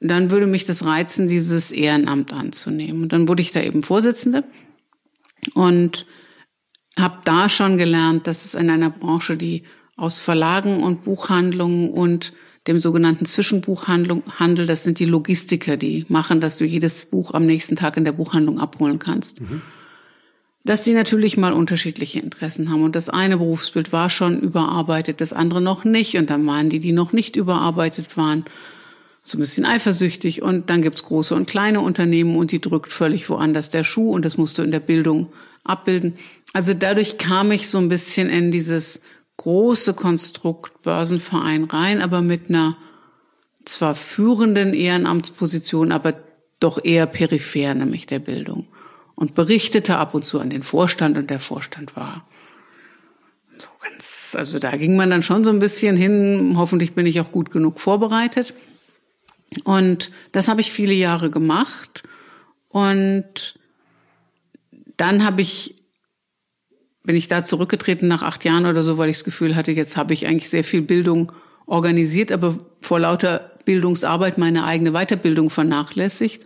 [0.00, 3.04] dann würde mich das reizen, dieses Ehrenamt anzunehmen.
[3.04, 4.44] Und dann wurde ich da eben Vorsitzende
[5.54, 6.06] und
[6.98, 9.62] habe da schon gelernt, dass es in einer Branche, die
[9.96, 12.32] aus Verlagen und Buchhandlungen und
[12.66, 14.66] dem sogenannten Zwischenbuchhandel.
[14.66, 18.12] Das sind die Logistiker, die machen, dass du jedes Buch am nächsten Tag in der
[18.12, 19.40] Buchhandlung abholen kannst.
[19.40, 19.62] Mhm.
[20.64, 22.84] Dass die natürlich mal unterschiedliche Interessen haben.
[22.84, 26.16] Und das eine Berufsbild war schon überarbeitet, das andere noch nicht.
[26.16, 28.44] Und dann waren die, die noch nicht überarbeitet waren,
[29.24, 30.40] so ein bisschen eifersüchtig.
[30.42, 34.10] Und dann gibt's große und kleine Unternehmen und die drückt völlig woanders der Schuh.
[34.12, 35.32] Und das musst du in der Bildung
[35.64, 36.14] abbilden.
[36.52, 39.00] Also dadurch kam ich so ein bisschen in dieses
[39.36, 42.76] große Konstrukt Börsenverein rein, aber mit einer
[43.64, 46.14] zwar führenden Ehrenamtsposition, aber
[46.60, 48.66] doch eher peripher, nämlich der Bildung.
[49.14, 52.26] Und berichtete ab und zu an den Vorstand und der Vorstand war
[53.58, 56.54] so ganz, also da ging man dann schon so ein bisschen hin.
[56.56, 58.54] Hoffentlich bin ich auch gut genug vorbereitet.
[59.64, 62.02] Und das habe ich viele Jahre gemacht.
[62.70, 63.58] Und
[64.96, 65.81] dann habe ich
[67.04, 69.96] bin ich da zurückgetreten nach acht Jahren oder so, weil ich das Gefühl hatte, jetzt
[69.96, 71.32] habe ich eigentlich sehr viel Bildung
[71.66, 76.44] organisiert, aber vor lauter Bildungsarbeit meine eigene Weiterbildung vernachlässigt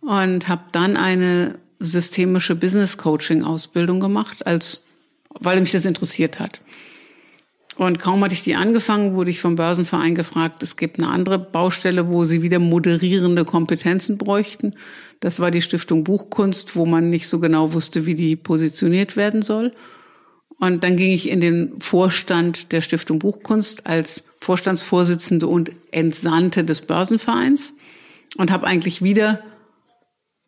[0.00, 4.86] und habe dann eine systemische Business Coaching Ausbildung gemacht, als
[5.38, 6.60] weil mich das interessiert hat.
[7.76, 11.38] Und kaum hatte ich die angefangen, wurde ich vom Börsenverein gefragt, es gibt eine andere
[11.38, 14.74] Baustelle, wo sie wieder moderierende Kompetenzen bräuchten.
[15.20, 19.42] Das war die Stiftung Buchkunst, wo man nicht so genau wusste, wie die positioniert werden
[19.42, 19.72] soll.
[20.58, 26.80] Und dann ging ich in den Vorstand der Stiftung Buchkunst als Vorstandsvorsitzende und Entsandte des
[26.80, 27.74] Börsenvereins
[28.38, 29.42] und habe eigentlich wieder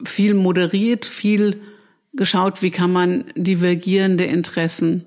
[0.03, 1.61] viel moderiert, viel
[2.15, 5.05] geschaut, wie kann man divergierende Interessen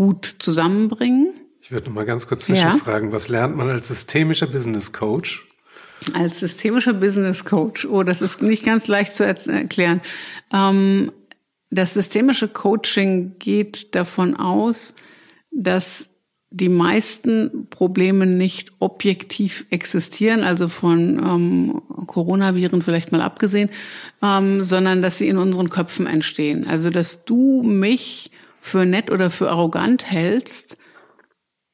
[0.00, 1.28] gut zusammenbringen.
[1.60, 3.14] Ich würde noch mal ganz kurz zwischenfragen, ja.
[3.14, 5.46] was lernt man als systemischer Business Coach?
[6.14, 10.00] Als systemischer Business Coach, oh, das ist nicht ganz leicht zu erklären.
[10.54, 11.12] Ähm,
[11.68, 14.94] das systemische Coaching geht davon aus,
[15.50, 16.08] dass
[16.48, 23.68] die meisten Probleme nicht objektiv existieren, also von ähm, Coronaviren vielleicht mal abgesehen,
[24.22, 26.66] ähm, sondern dass sie in unseren Köpfen entstehen.
[26.66, 28.30] Also dass du mich
[28.60, 30.76] für nett oder für arrogant hältst,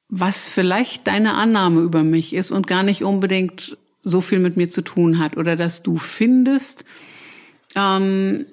[0.09, 4.70] was vielleicht deine Annahme über mich ist und gar nicht unbedingt so viel mit mir
[4.70, 5.37] zu tun hat.
[5.37, 6.84] Oder dass du findest,
[7.74, 8.47] ähm,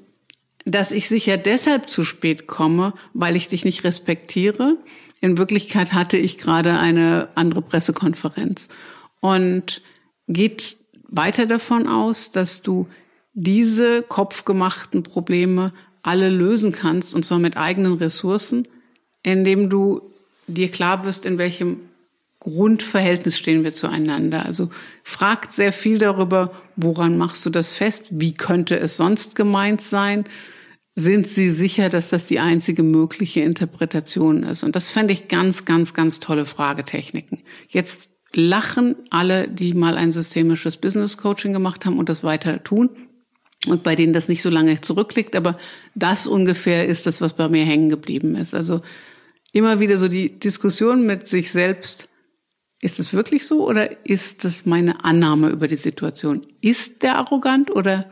[0.66, 4.78] dass ich sicher deshalb zu spät komme, weil ich dich nicht respektiere
[5.24, 8.68] in Wirklichkeit hatte ich gerade eine andere Pressekonferenz
[9.22, 9.82] und
[10.28, 10.76] geht
[11.08, 12.90] weiter davon aus, dass du
[13.34, 15.72] diese kopfgemachten Probleme
[16.04, 18.68] alle lösen kannst, und zwar mit eigenen Ressourcen,
[19.24, 20.02] indem du
[20.48, 21.78] dir klar wirst, in welchem
[22.40, 24.46] Grundverhältnis stehen wir zueinander.
[24.46, 24.70] Also
[25.04, 28.08] fragt sehr viel darüber, woran machst du das fest?
[28.12, 30.26] Wie könnte es sonst gemeint sein?
[30.96, 34.64] sind Sie sicher, dass das die einzige mögliche Interpretation ist?
[34.64, 37.40] Und das fände ich ganz, ganz, ganz tolle Fragetechniken.
[37.68, 42.90] Jetzt lachen alle, die mal ein systemisches Business Coaching gemacht haben und das weiter tun.
[43.66, 45.58] Und bei denen das nicht so lange zurückliegt, aber
[45.96, 48.54] das ungefähr ist das, was bei mir hängen geblieben ist.
[48.54, 48.82] Also
[49.54, 52.10] immer wieder so die Diskussion mit sich selbst.
[52.82, 56.46] Ist es wirklich so oder ist das meine Annahme über die Situation?
[56.60, 58.12] Ist der arrogant oder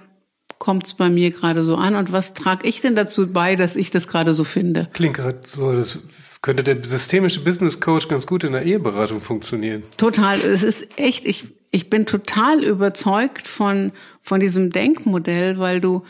[0.60, 3.76] kommt es bei mir gerade so an und was trage ich denn dazu bei, dass
[3.76, 4.88] ich das gerade so finde?
[4.94, 6.00] Klingt gerade so, das
[6.42, 9.84] könnte der systemische Business Coach ganz gut in der Eheberatung funktionieren.
[9.98, 13.92] Total, es ist echt, ich, ich bin total überzeugt von,
[14.22, 16.04] von diesem Denkmodell, weil du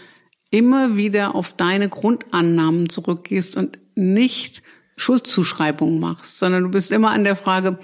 [0.49, 4.61] immer wieder auf deine Grundannahmen zurückgehst und nicht
[4.97, 7.79] Schuldzuschreibungen machst, sondern du bist immer an der Frage,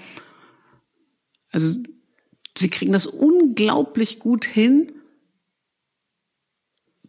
[1.50, 1.78] also
[2.56, 4.92] sie kriegen das unglaublich gut hin,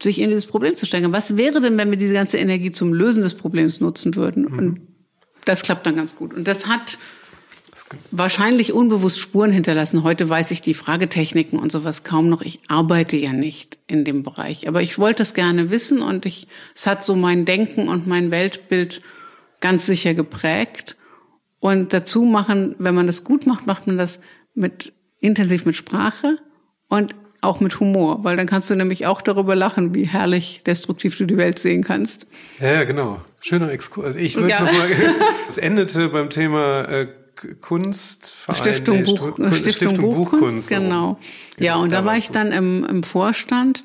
[0.01, 1.11] sich in dieses Problem zu steigern.
[1.11, 4.43] Was wäre denn, wenn wir diese ganze Energie zum Lösen des Problems nutzen würden?
[4.43, 4.57] Mhm.
[4.57, 4.81] Und
[5.45, 6.33] das klappt dann ganz gut.
[6.33, 6.97] Und das hat
[8.11, 10.03] wahrscheinlich unbewusst Spuren hinterlassen.
[10.03, 12.41] Heute weiß ich die Fragetechniken und sowas kaum noch.
[12.41, 14.67] Ich arbeite ja nicht in dem Bereich.
[14.67, 18.31] Aber ich wollte es gerne wissen und ich, es hat so mein Denken und mein
[18.31, 19.01] Weltbild
[19.61, 20.95] ganz sicher geprägt.
[21.59, 24.19] Und dazu machen, wenn man das gut macht, macht man das
[24.53, 26.37] mit, intensiv mit Sprache
[26.87, 31.17] und auch mit Humor, weil dann kannst du nämlich auch darüber lachen, wie herrlich destruktiv
[31.17, 32.27] du die Welt sehen kannst.
[32.59, 33.21] Ja, ja genau.
[33.39, 34.07] Schöner Exkurs.
[34.07, 34.61] Also ich würde ja.
[34.61, 34.87] noch mal,
[35.49, 37.07] es endete beim Thema äh,
[37.61, 40.85] Kunstverein, Stiftung, Buch, Stiftung, Stiftung Buchkunst, Buchkunst genau.
[40.87, 41.19] genau.
[41.59, 43.83] Ja, und da, da war ich dann im, im Vorstand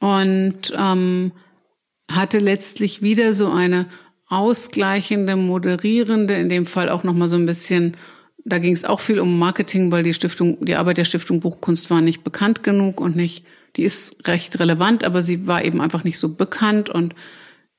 [0.00, 1.32] und ähm,
[2.10, 3.86] hatte letztlich wieder so eine
[4.28, 7.96] ausgleichende, moderierende, in dem Fall auch noch mal so ein bisschen
[8.44, 11.90] da ging es auch viel um Marketing, weil die Stiftung, die Arbeit der Stiftung Buchkunst
[11.90, 13.44] war nicht bekannt genug und nicht,
[13.76, 17.14] die ist recht relevant, aber sie war eben einfach nicht so bekannt und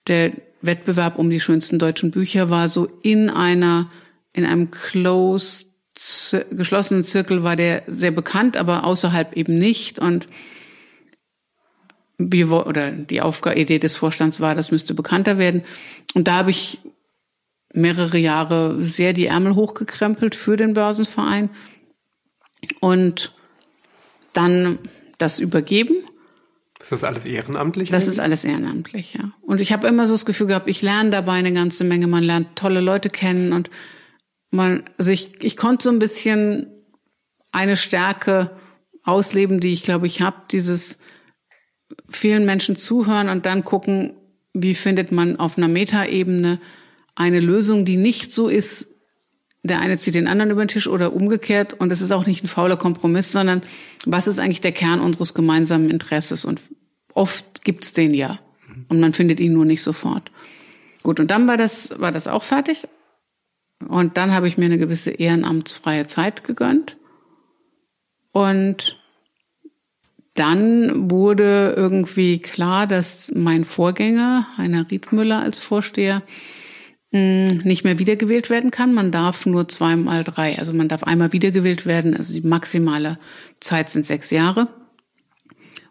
[0.08, 0.32] der
[0.62, 3.92] Wettbewerb um die schönsten deutschen Bücher war so in einer,
[4.34, 5.68] in einem closed,
[6.52, 10.28] geschlossenen Zirkel war der sehr bekannt, aber außerhalb eben nicht und
[12.18, 15.64] wir, oder die Aufgabe, Idee des Vorstands war, das müsste bekannter werden.
[16.14, 16.80] Und da habe ich
[17.74, 21.50] mehrere Jahre sehr die Ärmel hochgekrempelt für den Börsenverein
[22.80, 23.34] und
[24.34, 24.80] dann
[25.18, 25.96] das übergeben.
[26.80, 27.90] Ist das alles ehrenamtlich?
[27.90, 29.32] Das ist alles ehrenamtlich, ja.
[29.42, 32.08] Und ich habe immer so das Gefühl gehabt, ich lerne dabei eine ganze Menge.
[32.08, 33.70] Man lernt tolle Leute kennen und
[34.54, 36.68] man, also ich, ich konnte so ein bisschen
[37.52, 38.52] eine Stärke
[39.04, 41.00] ausleben, die ich glaube ich habe, dieses
[42.10, 44.14] vielen Menschen zuhören und dann gucken,
[44.54, 46.60] wie findet man auf einer Metaebene
[47.16, 48.88] eine Lösung, die nicht so ist,
[49.64, 51.74] der eine zieht den anderen über den Tisch oder umgekehrt.
[51.74, 53.62] Und es ist auch nicht ein fauler Kompromiss, sondern
[54.06, 56.44] was ist eigentlich der Kern unseres gemeinsamen Interesses?
[56.44, 56.60] Und
[57.14, 58.40] oft gibt's den ja.
[58.90, 60.32] Und man findet ihn nur nicht sofort.
[61.02, 62.88] Gut, und dann war das, war das auch fertig.
[63.88, 66.98] Und dann habe ich mir eine gewisse ehrenamtsfreie Zeit gegönnt.
[68.32, 69.00] Und
[70.34, 76.24] dann wurde irgendwie klar, dass mein Vorgänger, Heiner Riedmüller als Vorsteher,
[77.12, 78.92] nicht mehr wiedergewählt werden kann.
[78.92, 82.18] Man darf nur zweimal drei, also man darf einmal wiedergewählt werden.
[82.18, 83.20] Also die maximale
[83.60, 84.68] Zeit sind sechs Jahre.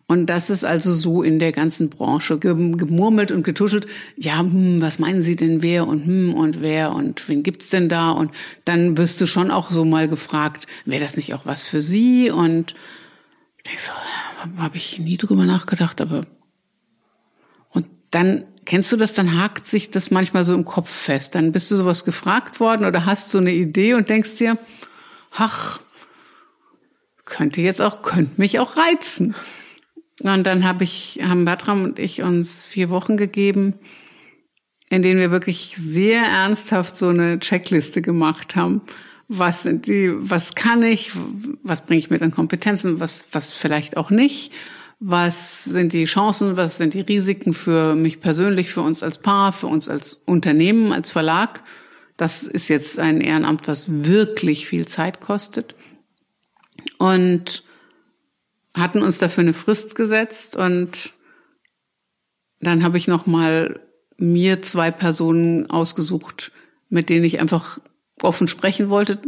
[0.07, 3.87] Und das ist also so in der ganzen Branche gemurmelt und getuschelt.
[4.17, 7.89] Ja, hm, was meinen Sie denn wer und hm und wer und wen gibt's denn
[7.89, 8.11] da?
[8.11, 8.31] Und
[8.65, 12.31] dann wirst du schon auch so mal gefragt, wäre das nicht auch was für Sie?
[12.31, 12.75] Und
[13.59, 13.93] ich denke so,
[14.61, 16.27] habe ich nie drüber nachgedacht, aber
[17.71, 21.35] und dann kennst du das, dann hakt sich das manchmal so im Kopf fest.
[21.35, 24.59] Dann bist du sowas gefragt worden oder hast so eine Idee und denkst dir,
[25.33, 25.81] ach,
[27.25, 29.35] könnte jetzt auch, könnte mich auch reizen.
[30.23, 33.75] Und dann habe ich, haben Bertram und ich uns vier Wochen gegeben,
[34.89, 38.83] in denen wir wirklich sehr ernsthaft so eine Checkliste gemacht haben.
[39.29, 41.13] Was sind die, was kann ich,
[41.63, 44.53] was bringe ich mit an Kompetenzen, was, was vielleicht auch nicht
[45.05, 49.53] was sind die Chancen, was sind die Risiken für mich persönlich, für uns als Paar,
[49.53, 51.65] für uns als Unternehmen, als Verlag.
[52.17, 55.75] Das ist jetzt ein Ehrenamt, was wirklich viel Zeit kostet.
[56.99, 57.65] Und
[58.75, 61.13] hatten uns dafür eine Frist gesetzt und
[62.61, 63.81] dann habe ich noch mal
[64.17, 66.53] mir zwei Personen ausgesucht,
[66.89, 67.79] mit denen ich einfach
[68.23, 69.19] offen sprechen wollte.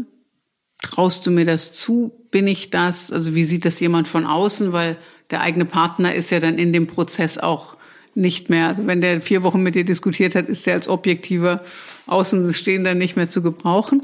[0.83, 2.13] Traust du mir das zu?
[2.31, 3.13] Bin ich das?
[3.13, 4.73] Also wie sieht das jemand von außen?
[4.73, 4.99] Weil
[5.31, 7.77] der eigene Partner ist ja dann in dem Prozess auch
[8.15, 8.69] nicht mehr.
[8.69, 11.65] Also wenn der vier Wochen mit dir diskutiert hat, ist der als objektiver
[12.07, 14.03] Außenstehender nicht mehr zu gebrauchen.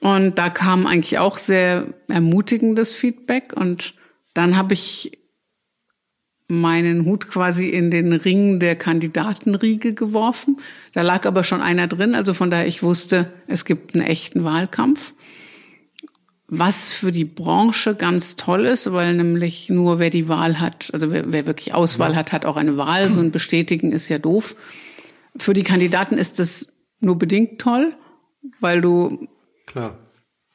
[0.00, 3.52] Und da kam eigentlich auch sehr ermutigendes Feedback.
[3.54, 3.94] Und
[4.34, 5.18] dann habe ich
[6.48, 10.58] meinen Hut quasi in den Ring der Kandidatenriege geworfen.
[10.92, 14.44] Da lag aber schon einer drin, also von daher ich wusste, es gibt einen echten
[14.44, 15.14] Wahlkampf
[16.54, 21.10] was für die Branche ganz toll ist, weil nämlich nur wer die Wahl hat, also
[21.10, 23.10] wer, wer wirklich Auswahl hat, hat auch eine Wahl.
[23.10, 24.54] So ein Bestätigen ist ja doof.
[25.38, 26.70] Für die Kandidaten ist das
[27.00, 27.94] nur bedingt toll,
[28.60, 29.28] weil du
[29.64, 29.96] Klar.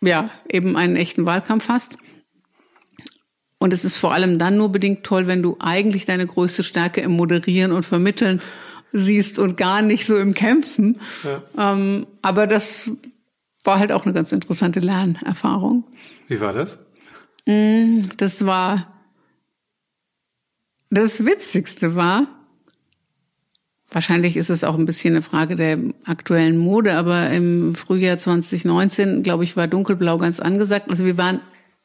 [0.03, 1.97] ja eben einen echten Wahlkampf hast.
[3.67, 7.01] Und es ist vor allem dann nur bedingt toll, wenn du eigentlich deine größte Stärke
[7.01, 8.41] im Moderieren und Vermitteln
[8.93, 11.01] siehst und gar nicht so im Kämpfen.
[11.25, 11.73] Ja.
[11.73, 12.91] Ähm, aber das
[13.65, 15.83] war halt auch eine ganz interessante Lernerfahrung.
[16.29, 16.79] Wie war das?
[17.45, 18.87] Mm, das war,
[20.89, 22.25] das Witzigste war,
[23.91, 29.23] wahrscheinlich ist es auch ein bisschen eine Frage der aktuellen Mode, aber im Frühjahr 2019,
[29.23, 30.89] glaube ich, war dunkelblau ganz angesagt.
[30.89, 31.41] Also wir waren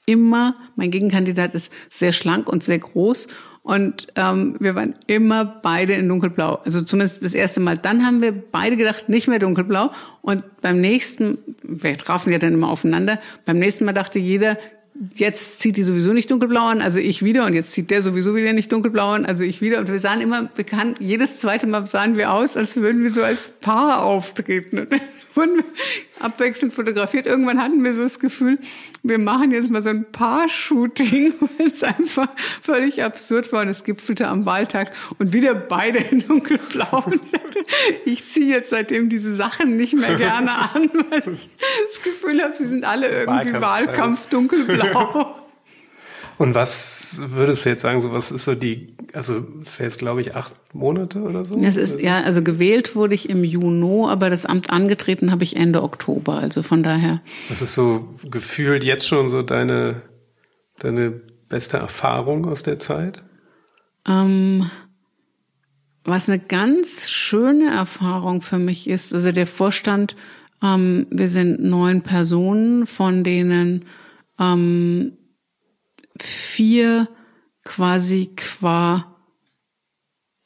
[0.07, 3.29] immer, mein Gegenkandidat ist sehr schlank und sehr groß
[3.63, 6.61] und ähm, wir waren immer beide in dunkelblau.
[6.65, 7.79] Also zumindest das erste Mal.
[7.79, 9.93] Dann haben wir beide gedacht, nicht mehr dunkelblau.
[10.21, 14.59] Und beim nächsten, wir trafen ja dann immer aufeinander, beim nächsten Mal dachte jeder,
[15.15, 18.37] jetzt zieht die sowieso nicht dunkelblau an, also ich wieder und jetzt zieht der sowieso
[18.37, 21.89] wieder nicht dunkelblau an, also ich wieder und wir sahen immer bekannt, jedes zweite Mal
[21.89, 24.89] sahen wir aus, als würden wir so als Paar auftreten
[25.37, 25.63] wurden
[26.21, 27.27] abwechselnd fotografiert.
[27.27, 28.59] Irgendwann hatten wir so das Gefühl,
[29.03, 32.29] wir machen jetzt mal so ein Paar-Shooting, weil es einfach
[32.63, 37.05] völlig absurd war und es gipfelte am Wahltag und wieder beide in dunkelblau.
[37.07, 37.65] Und ich, dachte,
[38.05, 41.51] ich ziehe jetzt seitdem diese Sachen nicht mehr gerne an, weil ich
[41.93, 45.37] das Gefühl habe, sie sind alle irgendwie Wahlkampf, Wahlkampf dunkelblau.
[46.39, 49.99] Und was würdest du jetzt sagen, so was ist so die, also das ist jetzt
[49.99, 51.57] glaube ich acht Monate oder so?
[51.61, 55.57] Es ist, ja, also gewählt wurde ich im Juni, aber das Amt angetreten habe ich
[55.57, 57.21] Ende Oktober, also von daher.
[57.49, 60.03] Was ist so gefühlt jetzt schon so deine,
[60.79, 61.11] deine
[61.49, 63.23] beste Erfahrung aus der Zeit?
[64.09, 64.71] Ähm,
[66.05, 70.17] was eine ganz schöne Erfahrung für mich ist, also der Vorstand,
[70.63, 73.85] ähm, wir sind neun Personen, von denen
[74.41, 75.13] ähm,
[76.21, 77.09] vier
[77.65, 79.17] quasi qua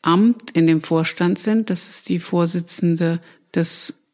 [0.02, 1.68] Amt in dem Vorstand sind.
[1.68, 3.20] Das ist die Vorsitzende
[3.54, 4.06] des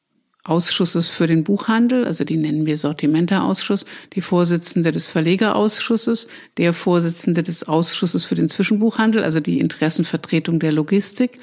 [0.44, 3.84] Ausschusses für den Buchhandel, also die nennen wir Sortimenteausschuss,
[4.14, 6.26] die Vorsitzende des Verlegerausschusses,
[6.56, 11.38] der Vorsitzende des Ausschusses für den Zwischenbuchhandel, also die Interessenvertretung der Logistik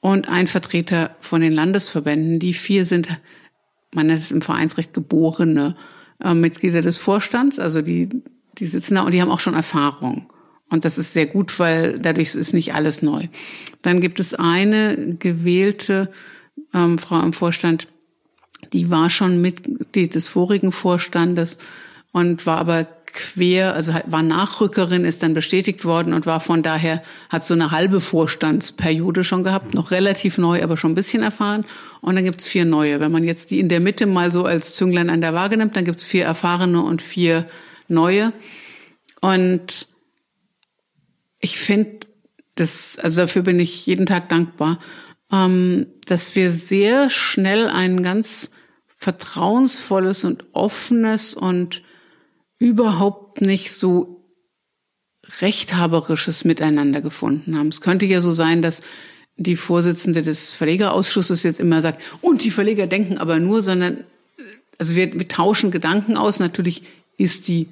[0.00, 2.38] und ein Vertreter von den Landesverbänden.
[2.38, 3.08] Die vier sind,
[3.92, 5.76] man nennt es im Vereinsrecht geborene
[6.22, 8.08] äh, Mitglieder des Vorstands, also die
[8.58, 10.30] die sitzen da und die haben auch schon Erfahrung.
[10.70, 13.28] Und das ist sehr gut, weil dadurch ist nicht alles neu.
[13.82, 16.10] Dann gibt es eine gewählte
[16.74, 17.88] ähm, Frau im Vorstand,
[18.72, 21.58] die war schon Mitglied des vorigen Vorstandes
[22.12, 27.02] und war aber quer, also war Nachrückerin, ist dann bestätigt worden und war von daher,
[27.30, 31.64] hat so eine halbe Vorstandsperiode schon gehabt, noch relativ neu, aber schon ein bisschen erfahren.
[32.00, 33.00] Und dann gibt's vier neue.
[33.00, 35.76] Wenn man jetzt die in der Mitte mal so als Zünglein an der Waage nimmt,
[35.76, 37.46] dann gibt's vier erfahrene und vier
[37.90, 38.32] neue.
[39.20, 39.88] Und
[41.40, 42.06] ich finde,
[42.54, 44.80] das, also dafür bin ich jeden Tag dankbar,
[45.30, 48.50] ähm, dass wir sehr schnell ein ganz
[48.96, 51.82] vertrauensvolles und offenes und
[52.58, 54.24] überhaupt nicht so
[55.40, 57.68] rechthaberisches Miteinander gefunden haben.
[57.68, 58.80] Es könnte ja so sein, dass
[59.36, 64.04] die Vorsitzende des Verlegerausschusses jetzt immer sagt, und die Verleger denken aber nur, sondern
[64.78, 66.38] also wir, wir tauschen Gedanken aus.
[66.38, 66.82] Natürlich
[67.18, 67.68] ist die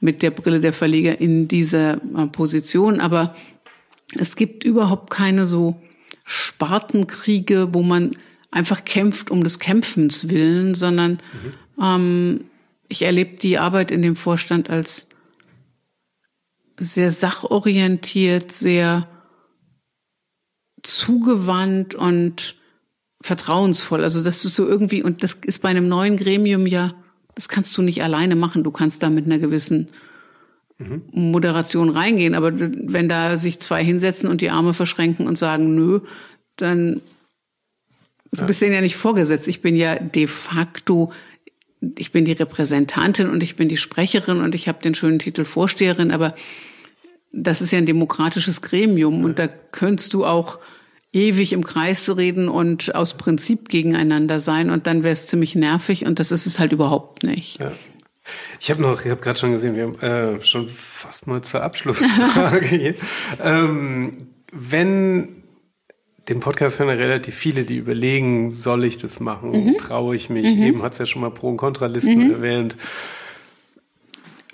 [0.00, 3.34] mit der Brille der Verleger in dieser äh, Position, aber
[4.14, 5.80] es gibt überhaupt keine so
[6.26, 8.10] Spartenkriege, wo man
[8.50, 11.82] einfach kämpft um des Kämpfens willen, sondern mhm.
[11.82, 12.44] ähm,
[12.88, 15.08] ich erlebe die Arbeit in dem Vorstand als
[16.78, 19.08] sehr sachorientiert, sehr
[20.82, 22.56] zugewandt und
[23.22, 24.04] vertrauensvoll.
[24.04, 26.92] Also das ist so irgendwie, und das ist bei einem neuen Gremium ja,
[27.34, 28.64] das kannst du nicht alleine machen.
[28.64, 29.88] Du kannst da mit einer gewissen
[30.78, 31.02] mhm.
[31.10, 32.34] Moderation reingehen.
[32.34, 36.00] Aber wenn da sich zwei hinsetzen und die Arme verschränken und sagen, nö,
[36.56, 37.00] dann
[38.32, 39.48] du bist denen ja nicht vorgesetzt.
[39.48, 41.12] Ich bin ja de facto,
[41.98, 45.44] ich bin die Repräsentantin und ich bin die Sprecherin und ich habe den schönen Titel
[45.44, 46.34] Vorsteherin, aber
[47.32, 49.24] das ist ja ein demokratisches Gremium ja.
[49.24, 50.58] und da könntest du auch
[51.14, 56.04] ewig im Kreis reden und aus Prinzip gegeneinander sein und dann wäre es ziemlich nervig
[56.04, 57.60] und das ist es halt überhaupt nicht.
[57.60, 57.72] Ja.
[58.60, 61.62] Ich habe noch, ich habe gerade schon gesehen, wir haben äh, schon fast mal zur
[61.62, 62.94] Abschlussfrage hier.
[63.42, 64.12] ähm,
[64.50, 65.42] wenn
[66.28, 69.50] den Podcast hören ja relativ viele, die überlegen, soll ich das machen?
[69.50, 69.78] Mhm.
[69.78, 70.56] Traue ich mich?
[70.56, 70.62] Mhm.
[70.62, 72.30] Eben hat es ja schon mal Pro- und Kontralisten mhm.
[72.30, 72.76] erwähnt.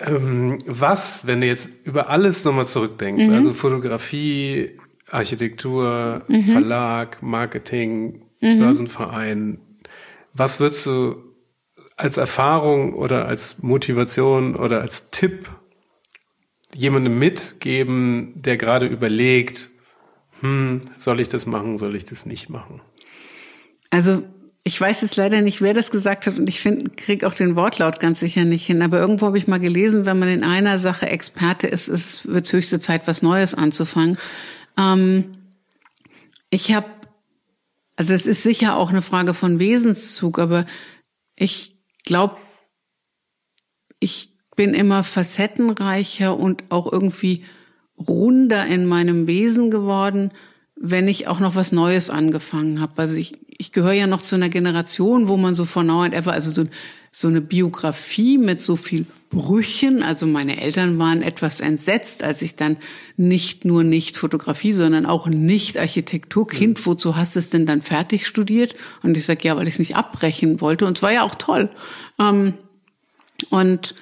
[0.01, 3.35] Ähm, was, wenn du jetzt über alles nochmal zurückdenkst, mhm.
[3.35, 4.71] also Fotografie,
[5.11, 6.45] Architektur, mhm.
[6.45, 8.59] Verlag, Marketing, mhm.
[8.59, 9.59] Börsenverein.
[10.33, 11.17] Was würdest du
[11.97, 15.51] als Erfahrung oder als Motivation oder als Tipp
[16.75, 19.71] jemandem mitgeben, der gerade überlegt,
[20.41, 22.81] hm, soll ich das machen, soll ich das nicht machen?
[23.91, 24.23] Also
[24.63, 27.57] ich weiß jetzt leider nicht, wer das gesagt hat und ich finde, krieg auch den
[27.57, 28.83] Wortlaut ganz sicher nicht hin.
[28.83, 32.53] Aber irgendwo habe ich mal gelesen, wenn man in einer Sache Experte ist, ist wird
[32.53, 34.19] höchste Zeit, was Neues anzufangen.
[34.77, 35.33] Ähm,
[36.51, 36.89] ich habe,
[37.97, 40.67] also es ist sicher auch eine Frage von Wesenszug, aber
[41.37, 42.37] ich glaube,
[44.01, 47.45] ich bin immer facettenreicher und auch irgendwie
[47.97, 50.33] runder in meinem Wesen geworden,
[50.77, 52.95] wenn ich auch noch was Neues angefangen habe.
[52.97, 56.15] Also ich, ich gehöre ja noch zu einer Generation, wo man so von now and
[56.15, 56.65] ever, also so,
[57.13, 60.03] so eine Biografie mit so viel Brüchen.
[60.03, 62.77] Also meine Eltern waren etwas entsetzt, als ich dann
[63.17, 66.47] nicht nur nicht Fotografie, sondern auch nicht Architektur.
[66.47, 66.87] Kind, mhm.
[66.87, 68.75] wozu hast du es denn dann fertig studiert?
[69.03, 70.87] Und ich sage, ja, weil ich es nicht abbrechen wollte.
[70.87, 71.71] Und es war ja auch toll.
[72.19, 72.55] Ähm,
[73.51, 73.95] und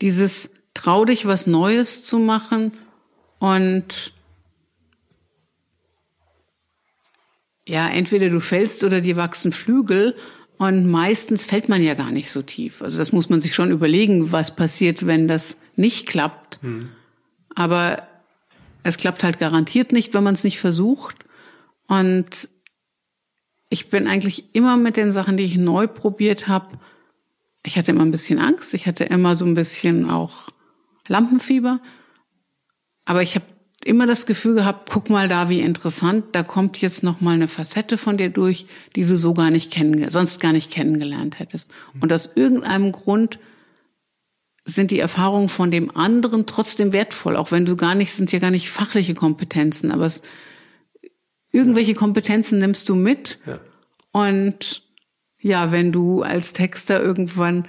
[0.00, 2.72] dieses trau dich, was Neues zu machen
[3.38, 4.12] und
[7.66, 10.16] ja, entweder du fällst oder dir wachsen Flügel.
[10.58, 12.80] Und meistens fällt man ja gar nicht so tief.
[12.80, 16.62] Also das muss man sich schon überlegen, was passiert, wenn das nicht klappt.
[16.62, 16.90] Hm.
[17.54, 18.06] Aber
[18.82, 21.16] es klappt halt garantiert nicht, wenn man es nicht versucht.
[21.88, 22.48] Und
[23.68, 26.78] ich bin eigentlich immer mit den Sachen, die ich neu probiert habe,
[27.66, 30.50] ich hatte immer ein bisschen Angst, ich hatte immer so ein bisschen auch
[31.08, 31.80] Lampenfieber.
[33.06, 33.46] Aber ich habe
[33.84, 37.48] immer das Gefühl gehabt, guck mal da, wie interessant, da kommt jetzt noch mal eine
[37.48, 38.66] Facette von dir durch,
[38.96, 41.70] die du so gar nicht kennen, sonst gar nicht kennengelernt hättest.
[42.00, 43.38] Und aus irgendeinem Grund
[44.64, 48.38] sind die Erfahrungen von dem anderen trotzdem wertvoll, auch wenn du gar nicht, sind ja
[48.38, 50.22] gar nicht fachliche Kompetenzen, aber es,
[51.52, 51.98] irgendwelche ja.
[51.98, 53.38] Kompetenzen nimmst du mit.
[53.46, 53.60] Ja.
[54.12, 54.82] Und
[55.38, 57.66] ja, wenn du als Texter irgendwann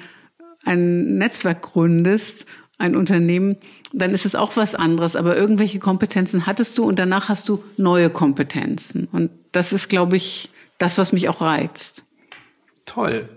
[0.63, 2.45] ein Netzwerk gründest
[2.78, 3.57] ein Unternehmen,
[3.96, 5.16] dann ist es auch was anderes.
[5.16, 9.08] Aber irgendwelche Kompetenzen hattest du und danach hast du neue Kompetenzen.
[9.12, 12.04] Und das ist, glaube ich, das, was mich auch reizt.
[12.86, 13.30] Toll.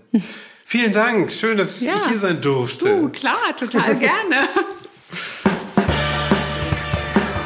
[0.65, 1.31] Vielen Dank.
[1.31, 1.95] Schön, dass ja.
[1.97, 3.01] ich hier sein durfte.
[3.01, 4.49] Du, klar, total gerne.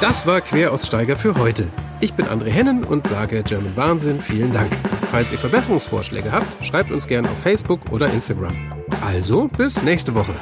[0.01, 1.69] Das war Queraussteiger für heute.
[2.01, 4.73] Ich bin André Hennen und sage German Wahnsinn vielen Dank.
[5.09, 8.53] Falls ihr Verbesserungsvorschläge habt, schreibt uns gerne auf Facebook oder Instagram.
[9.01, 10.35] Also bis nächste Woche.